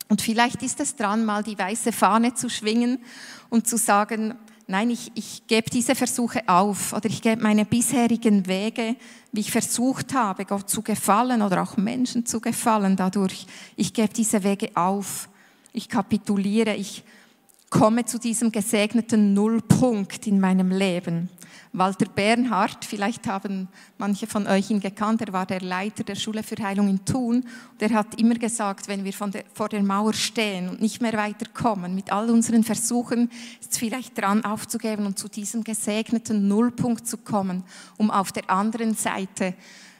Und 0.07 0.21
vielleicht 0.21 0.61
ist 0.63 0.79
es 0.79 0.95
dran, 0.95 1.25
mal 1.25 1.43
die 1.43 1.57
weiße 1.57 1.91
Fahne 1.91 2.33
zu 2.35 2.49
schwingen 2.49 2.99
und 3.49 3.67
zu 3.67 3.77
sagen, 3.77 4.35
nein, 4.67 4.89
ich, 4.89 5.11
ich 5.15 5.47
gebe 5.47 5.69
diese 5.69 5.95
Versuche 5.95 6.41
auf 6.47 6.93
oder 6.93 7.09
ich 7.09 7.21
gebe 7.21 7.41
meine 7.41 7.65
bisherigen 7.65 8.45
Wege, 8.47 8.95
wie 9.31 9.41
ich 9.41 9.51
versucht 9.51 10.13
habe, 10.13 10.45
Gott 10.45 10.69
zu 10.69 10.81
gefallen 10.81 11.41
oder 11.41 11.61
auch 11.61 11.77
Menschen 11.77 12.25
zu 12.25 12.39
gefallen 12.39 12.95
dadurch. 12.95 13.45
Ich 13.75 13.93
gebe 13.93 14.13
diese 14.13 14.43
Wege 14.43 14.71
auf. 14.75 15.29
Ich 15.73 15.89
kapituliere, 15.89 16.75
ich 16.75 17.03
komme 17.69 18.05
zu 18.05 18.17
diesem 18.17 18.51
gesegneten 18.51 19.33
Nullpunkt 19.33 20.25
in 20.27 20.39
meinem 20.39 20.71
Leben. 20.71 21.29
Walter 21.77 22.05
Bernhard, 22.05 22.85
vielleicht 22.85 23.27
haben 23.27 23.67
manche 23.97 24.27
von 24.27 24.47
euch 24.47 24.69
ihn 24.69 24.79
gekannt, 24.79 25.21
er 25.21 25.33
war 25.33 25.45
der 25.45 25.59
Leiter 25.59 26.05
der 26.05 26.15
Schule 26.15 26.41
für 26.41 26.55
Heilung 26.63 26.87
in 26.87 27.03
Thun. 27.03 27.45
Der 27.81 27.89
hat 27.89 28.19
immer 28.19 28.35
gesagt, 28.35 28.87
wenn 28.87 29.03
wir 29.03 29.11
der, 29.11 29.43
vor 29.53 29.67
der 29.67 29.83
Mauer 29.83 30.13
stehen 30.13 30.69
und 30.69 30.81
nicht 30.81 31.01
mehr 31.01 31.13
weiterkommen, 31.13 31.93
mit 31.93 32.13
all 32.13 32.29
unseren 32.29 32.63
Versuchen, 32.63 33.29
ist 33.59 33.73
es 33.73 33.77
vielleicht 33.77 34.17
dran 34.17 34.45
aufzugeben 34.45 35.05
und 35.05 35.19
zu 35.19 35.27
diesem 35.27 35.65
gesegneten 35.65 36.47
Nullpunkt 36.47 37.07
zu 37.07 37.17
kommen, 37.17 37.63
um 37.97 38.09
auf 38.09 38.31
der 38.31 38.49
anderen 38.49 38.95
Seite 38.95 39.53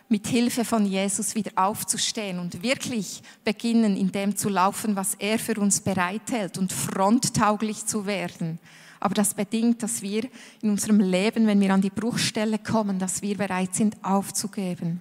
mit 0.07 0.27
Hilfe 0.27 0.63
von 0.63 0.85
Jesus 0.85 1.35
wieder 1.35 1.51
aufzustehen 1.55 2.39
und 2.39 2.63
wirklich 2.63 3.21
beginnen, 3.43 3.97
in 3.97 4.11
dem 4.11 4.37
zu 4.37 4.49
laufen, 4.49 4.95
was 4.95 5.15
er 5.15 5.39
für 5.39 5.59
uns 5.59 5.81
bereithält 5.81 6.57
und 6.57 6.71
fronttauglich 6.71 7.85
zu 7.85 8.05
werden. 8.05 8.59
Aber 9.05 9.13
das 9.13 9.35
bedingt, 9.35 9.83
dass 9.83 10.01
wir 10.01 10.27
in 10.63 10.71
unserem 10.71 10.99
Leben, 10.99 11.45
wenn 11.45 11.61
wir 11.61 11.71
an 11.71 11.79
die 11.79 11.91
Bruchstelle 11.91 12.57
kommen, 12.57 12.97
dass 12.97 13.21
wir 13.21 13.37
bereit 13.37 13.75
sind 13.75 14.03
aufzugeben. 14.03 14.99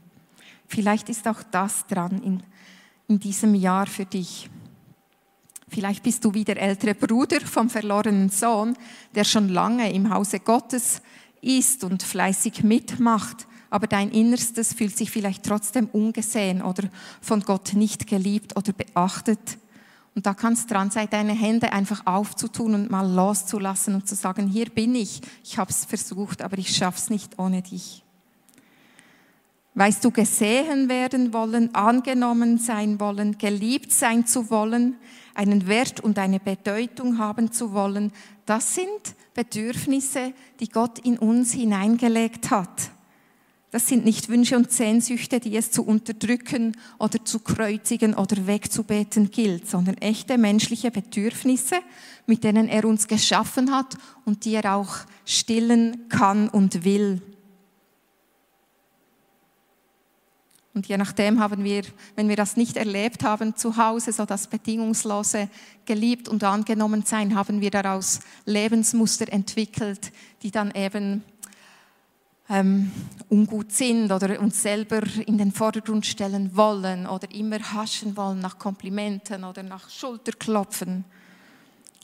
Vielleicht 0.66 1.08
ist 1.08 1.26
auch 1.26 1.42
das 1.50 1.86
dran 1.86 2.22
in, 2.22 2.42
in 3.08 3.18
diesem 3.18 3.54
Jahr 3.54 3.86
für 3.86 4.04
dich. 4.04 4.50
Vielleicht 5.68 6.02
bist 6.02 6.22
du 6.22 6.34
wie 6.34 6.44
der 6.44 6.60
ältere 6.60 6.94
Bruder 6.94 7.40
vom 7.40 7.70
verlorenen 7.70 8.28
Sohn, 8.28 8.76
der 9.14 9.24
schon 9.24 9.48
lange 9.48 9.90
im 9.90 10.10
Hause 10.10 10.38
Gottes 10.38 11.00
ist 11.40 11.82
und 11.82 12.02
fleißig 12.02 12.62
mitmacht 12.62 13.46
aber 13.74 13.88
dein 13.88 14.12
Innerstes 14.12 14.72
fühlt 14.72 14.96
sich 14.96 15.10
vielleicht 15.10 15.42
trotzdem 15.42 15.88
ungesehen 15.88 16.62
oder 16.62 16.88
von 17.20 17.40
Gott 17.40 17.72
nicht 17.74 18.06
geliebt 18.06 18.56
oder 18.56 18.72
beachtet. 18.72 19.58
Und 20.14 20.26
da 20.26 20.34
kann 20.34 20.52
es 20.52 20.66
dran 20.66 20.90
sein, 20.90 21.08
deine 21.10 21.32
Hände 21.32 21.72
einfach 21.72 22.06
aufzutun 22.06 22.74
und 22.74 22.90
mal 22.90 23.10
loszulassen 23.12 23.94
und 23.94 24.06
zu 24.06 24.14
sagen, 24.14 24.46
hier 24.46 24.66
bin 24.66 24.94
ich, 24.94 25.20
ich 25.42 25.58
habe 25.58 25.70
es 25.70 25.84
versucht, 25.84 26.40
aber 26.40 26.56
ich 26.58 26.76
schaff's 26.76 27.10
nicht 27.10 27.38
ohne 27.38 27.62
dich. 27.62 28.04
Weißt 29.76 30.04
du, 30.04 30.12
gesehen 30.12 30.88
werden 30.88 31.32
wollen, 31.32 31.74
angenommen 31.74 32.58
sein 32.58 33.00
wollen, 33.00 33.38
geliebt 33.38 33.90
sein 33.90 34.24
zu 34.24 34.50
wollen, 34.50 34.96
einen 35.34 35.66
Wert 35.66 35.98
und 35.98 36.16
eine 36.16 36.38
Bedeutung 36.38 37.18
haben 37.18 37.50
zu 37.50 37.72
wollen, 37.72 38.12
das 38.46 38.76
sind 38.76 39.16
Bedürfnisse, 39.34 40.32
die 40.60 40.68
Gott 40.68 41.00
in 41.00 41.18
uns 41.18 41.52
hineingelegt 41.52 42.50
hat. 42.50 42.92
Das 43.74 43.88
sind 43.88 44.04
nicht 44.04 44.28
Wünsche 44.28 44.54
und 44.54 44.70
Sehnsüchte, 44.70 45.40
die 45.40 45.56
es 45.56 45.72
zu 45.72 45.84
unterdrücken 45.84 46.76
oder 47.00 47.24
zu 47.24 47.40
kreuzigen 47.40 48.14
oder 48.14 48.46
wegzubeten 48.46 49.32
gilt, 49.32 49.68
sondern 49.68 49.96
echte 49.96 50.38
menschliche 50.38 50.92
Bedürfnisse, 50.92 51.80
mit 52.28 52.44
denen 52.44 52.68
er 52.68 52.84
uns 52.84 53.08
geschaffen 53.08 53.74
hat 53.74 53.96
und 54.24 54.44
die 54.44 54.54
er 54.54 54.76
auch 54.76 54.98
stillen 55.24 56.08
kann 56.08 56.48
und 56.48 56.84
will. 56.84 57.20
Und 60.72 60.86
je 60.86 60.96
nachdem 60.96 61.40
haben 61.40 61.64
wir, 61.64 61.82
wenn 62.14 62.28
wir 62.28 62.36
das 62.36 62.56
nicht 62.56 62.76
erlebt 62.76 63.24
haben 63.24 63.56
zu 63.56 63.76
Hause, 63.76 64.12
so 64.12 64.24
das 64.24 64.46
bedingungslose 64.46 65.48
geliebt 65.84 66.28
und 66.28 66.44
angenommen 66.44 67.02
sein, 67.04 67.34
haben 67.34 67.60
wir 67.60 67.72
daraus 67.72 68.20
Lebensmuster 68.44 69.32
entwickelt, 69.32 70.12
die 70.44 70.52
dann 70.52 70.72
eben 70.76 71.24
ähm, 72.48 72.90
ungut 73.28 73.72
sind 73.72 74.12
oder 74.12 74.40
uns 74.40 74.62
selber 74.62 75.02
in 75.26 75.38
den 75.38 75.52
Vordergrund 75.52 76.04
stellen 76.04 76.56
wollen 76.56 77.06
oder 77.06 77.30
immer 77.34 77.58
haschen 77.58 78.16
wollen 78.16 78.40
nach 78.40 78.58
Komplimenten 78.58 79.44
oder 79.44 79.62
nach 79.62 79.88
Schulterklopfen. 79.88 81.04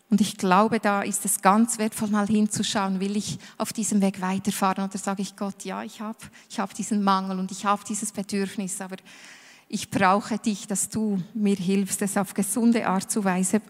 Und 0.09 0.21
ich 0.21 0.37
glaube, 0.37 0.81
da 0.81 1.03
ist 1.03 1.25
es 1.25 1.41
ganz 1.41 1.79
wertvoll, 1.79 2.09
mal 2.09 2.27
hinzuschauen, 2.27 2.99
will 2.99 3.17
ich 3.17 3.39
auf 3.59 3.73
diesem 3.73 4.01
Weg 4.03 4.21
weiterfahren 4.21 4.85
oder 4.85 4.99
sage 4.99 5.23
ich 5.23 5.37
Gott, 5.37 5.65
ja, 5.65 5.85
ich 5.85 6.01
habe 6.01 6.19
ich 6.49 6.59
hab 6.59 6.75
diesen 6.75 7.05
Mangel 7.05 7.39
und 7.39 7.53
ich 7.53 7.65
habe 7.65 7.83
dieses 7.89 8.11
Bedürfnis, 8.11 8.81
aber 8.81 8.97
ich 9.69 9.89
brauche 9.89 10.37
dich, 10.37 10.67
dass 10.67 10.89
du 10.89 11.23
mir 11.33 11.55
hilfst, 11.55 12.03
es 12.03 12.17
auf 12.17 12.35
gesunde 12.35 12.89
Art, 12.89 13.07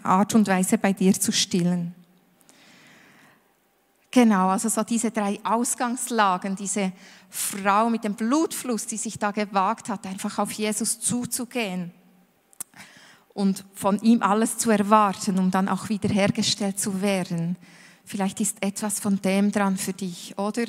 Art 0.03 0.35
und 0.35 0.49
Weise 0.49 0.79
bei 0.79 0.95
dir 0.95 1.13
zu 1.13 1.31
stillen. 1.31 1.95
Genau, 4.11 4.49
also 4.49 4.69
so 4.69 4.83
diese 4.83 5.13
drei 5.13 5.39
Ausgangslagen, 5.45 6.57
diese 6.57 6.93
Frau 7.29 7.89
mit 7.89 8.03
dem 8.03 8.15
Blutfluss, 8.15 8.87
die 8.87 8.97
sich 8.97 9.19
da 9.19 9.31
gewagt 9.31 9.89
hat, 9.89 10.05
einfach 10.07 10.39
auf 10.39 10.51
Jesus 10.51 10.99
zuzugehen 10.99 11.93
und 13.35 13.65
von 13.75 14.01
ihm 14.01 14.23
alles 14.23 14.59
zu 14.59 14.71
erwarten, 14.71 15.39
um 15.39 15.51
dann 15.51 15.69
auch 15.69 15.89
wiederhergestellt 15.89 16.79
zu 16.81 17.01
werden. 17.01 17.57
Vielleicht 18.05 18.41
ist 18.41 18.63
etwas 18.63 18.99
von 18.99 19.21
dem 19.23 19.53
dran 19.53 19.77
für 19.77 19.93
dich, 19.93 20.37
oder? 20.37 20.65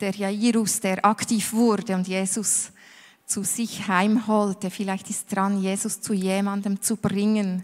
Der 0.00 0.10
Jairus, 0.10 0.80
der 0.80 1.04
aktiv 1.04 1.52
wurde 1.52 1.94
und 1.94 2.08
Jesus 2.08 2.72
zu 3.24 3.44
sich 3.44 3.86
heimholte. 3.86 4.70
Vielleicht 4.70 5.08
ist 5.08 5.32
dran, 5.32 5.62
Jesus 5.62 6.00
zu 6.00 6.12
jemandem 6.12 6.82
zu 6.82 6.96
bringen. 6.96 7.62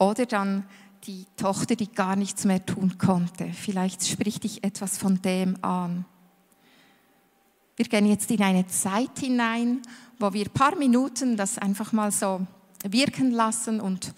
Oder 0.00 0.24
dann 0.24 0.64
die 1.06 1.26
Tochter, 1.36 1.76
die 1.76 1.90
gar 1.90 2.16
nichts 2.16 2.44
mehr 2.44 2.64
tun 2.64 2.98
konnte. 2.98 3.50
Vielleicht 3.52 4.06
spricht 4.06 4.44
dich 4.44 4.64
etwas 4.64 4.98
von 4.98 5.20
dem 5.22 5.62
an. 5.62 6.04
Wir 7.76 7.86
gehen 7.86 8.06
jetzt 8.06 8.30
in 8.30 8.42
eine 8.42 8.66
Zeit 8.68 9.18
hinein, 9.18 9.82
wo 10.18 10.32
wir 10.32 10.46
ein 10.46 10.52
paar 10.52 10.76
Minuten 10.76 11.36
das 11.36 11.58
einfach 11.58 11.92
mal 11.92 12.10
so 12.10 12.46
wirken 12.84 13.32
lassen 13.32 13.80
und 13.80 14.14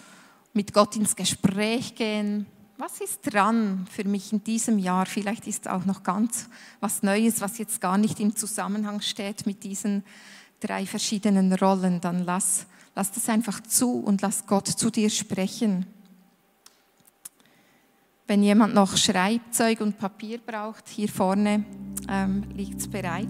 mit 0.52 0.72
Gott 0.72 0.96
ins 0.96 1.16
Gespräch 1.16 1.94
gehen. 1.94 2.46
Was 2.78 3.00
ist 3.00 3.20
dran 3.22 3.86
für 3.90 4.04
mich 4.04 4.32
in 4.32 4.44
diesem 4.44 4.78
Jahr? 4.78 5.06
Vielleicht 5.06 5.46
ist 5.46 5.68
auch 5.68 5.86
noch 5.86 6.02
ganz 6.02 6.48
was 6.80 7.02
Neues, 7.02 7.40
was 7.40 7.56
jetzt 7.56 7.80
gar 7.80 7.96
nicht 7.96 8.20
im 8.20 8.36
Zusammenhang 8.36 9.00
steht 9.00 9.46
mit 9.46 9.64
diesen 9.64 10.04
drei 10.60 10.84
verschiedenen 10.84 11.52
Rollen. 11.54 12.02
Dann 12.02 12.24
lass, 12.24 12.66
lass 12.94 13.12
das 13.12 13.28
einfach 13.30 13.62
zu 13.62 14.00
und 14.00 14.20
lass 14.20 14.46
Gott 14.46 14.68
zu 14.68 14.90
dir 14.90 15.08
sprechen. 15.08 15.86
Wenn 18.28 18.42
jemand 18.42 18.74
noch 18.74 18.96
Schreibzeug 18.96 19.80
und 19.80 19.98
Papier 19.98 20.38
braucht, 20.44 20.88
hier 20.88 21.08
vorne 21.08 21.64
ähm, 22.10 22.42
liegt 22.56 22.80
es 22.80 22.88
bereit. 22.88 23.28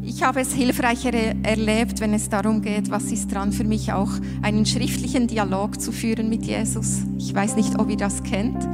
Ich 0.00 0.22
habe 0.22 0.40
es 0.40 0.54
hilfreicher 0.54 1.12
erlebt, 1.12 2.00
wenn 2.00 2.14
es 2.14 2.30
darum 2.30 2.62
geht, 2.62 2.90
was 2.90 3.12
ist 3.12 3.30
dran 3.30 3.52
für 3.52 3.64
mich 3.64 3.92
auch, 3.92 4.10
einen 4.40 4.64
schriftlichen 4.64 5.26
Dialog 5.26 5.78
zu 5.78 5.92
führen 5.92 6.30
mit 6.30 6.46
Jesus. 6.46 7.02
Ich 7.18 7.34
weiß 7.34 7.56
nicht, 7.56 7.78
ob 7.78 7.90
ihr 7.90 7.98
das 7.98 8.22
kennt. 8.22 8.66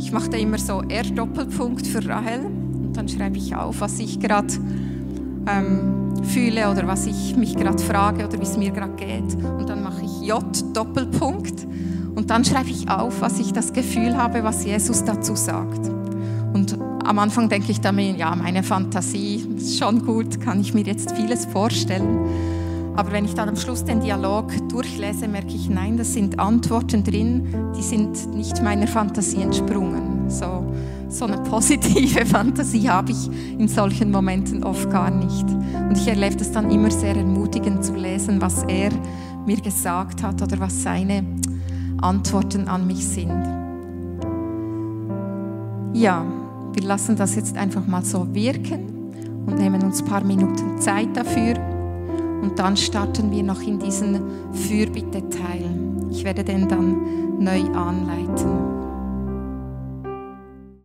Ich 0.00 0.10
mache 0.10 0.30
da 0.30 0.36
immer 0.36 0.58
so 0.58 0.82
R-Doppelpunkt 0.82 1.86
für 1.86 2.04
Rahel 2.08 2.44
und 2.44 2.96
dann 2.96 3.08
schreibe 3.08 3.38
ich 3.38 3.54
auf, 3.54 3.80
was 3.80 4.00
ich 4.00 4.18
gerade 4.18 4.52
ähm, 5.46 6.12
fühle 6.24 6.72
oder 6.72 6.88
was 6.88 7.06
ich 7.06 7.36
mich 7.36 7.54
gerade 7.54 7.80
frage 7.80 8.26
oder 8.26 8.36
wie 8.40 8.46
es 8.46 8.56
mir 8.56 8.72
gerade 8.72 8.96
geht. 8.96 9.36
Und 9.44 9.68
dann 9.68 9.84
mache 9.84 10.04
ich 10.04 10.26
J-Doppelpunkt 10.26 11.66
und 12.16 12.30
dann 12.30 12.44
schreibe 12.44 12.70
ich 12.70 12.88
auf, 12.88 13.20
was 13.20 13.38
ich 13.38 13.52
das 13.52 13.72
Gefühl 13.72 14.16
habe, 14.16 14.42
was 14.42 14.64
Jesus 14.64 15.04
dazu 15.04 15.36
sagt. 15.36 15.88
Und 16.54 16.78
am 17.04 17.18
Anfang 17.18 17.48
denke 17.48 17.70
ich 17.70 17.80
damit, 17.80 18.18
ja, 18.18 18.34
meine 18.34 18.62
Fantasie 18.62 19.46
ist 19.56 19.78
schon 19.78 20.04
gut, 20.04 20.40
kann 20.40 20.60
ich 20.60 20.74
mir 20.74 20.82
jetzt 20.82 21.12
vieles 21.12 21.44
vorstellen. 21.44 22.26
Aber 22.96 23.12
wenn 23.12 23.26
ich 23.26 23.34
dann 23.34 23.50
am 23.50 23.56
Schluss 23.56 23.84
den 23.84 24.00
Dialog 24.00 24.50
durchlese, 24.70 25.28
merke 25.28 25.54
ich, 25.54 25.68
nein, 25.68 25.98
das 25.98 26.14
sind 26.14 26.38
Antworten 26.38 27.04
drin, 27.04 27.54
die 27.76 27.82
sind 27.82 28.34
nicht 28.34 28.62
meiner 28.62 28.86
Fantasie 28.86 29.42
entsprungen. 29.42 30.30
So, 30.30 30.72
so 31.10 31.26
eine 31.26 31.36
positive 31.42 32.24
Fantasie 32.26 32.88
habe 32.88 33.12
ich 33.12 33.28
in 33.58 33.68
solchen 33.68 34.10
Momenten 34.10 34.64
oft 34.64 34.90
gar 34.90 35.10
nicht. 35.10 35.44
Und 35.44 35.98
ich 35.98 36.08
erlebe 36.08 36.36
es 36.40 36.50
dann 36.50 36.70
immer 36.70 36.90
sehr 36.90 37.14
ermutigend 37.14 37.84
zu 37.84 37.94
lesen, 37.94 38.40
was 38.40 38.62
er 38.64 38.90
mir 39.46 39.60
gesagt 39.60 40.22
hat 40.22 40.42
oder 40.42 40.58
was 40.58 40.82
seine 40.82 41.22
Antworten 42.00 42.68
an 42.68 42.86
mich 42.86 43.06
sind. 43.06 43.30
Ja, 45.92 46.24
wir 46.72 46.82
lassen 46.82 47.16
das 47.16 47.36
jetzt 47.36 47.56
einfach 47.56 47.86
mal 47.86 48.04
so 48.04 48.34
wirken 48.34 49.12
und 49.46 49.58
nehmen 49.58 49.82
uns 49.82 50.02
ein 50.02 50.08
paar 50.08 50.24
Minuten 50.24 50.78
Zeit 50.78 51.16
dafür. 51.16 51.54
Und 52.42 52.58
dann 52.58 52.76
starten 52.76 53.30
wir 53.30 53.42
noch 53.42 53.62
in 53.62 53.78
diesen 53.78 54.20
Fürbitte-Teil. 54.52 55.70
Ich 56.10 56.24
werde 56.24 56.44
den 56.44 56.68
dann 56.68 57.42
neu 57.42 57.62
anleiten. 57.72 58.75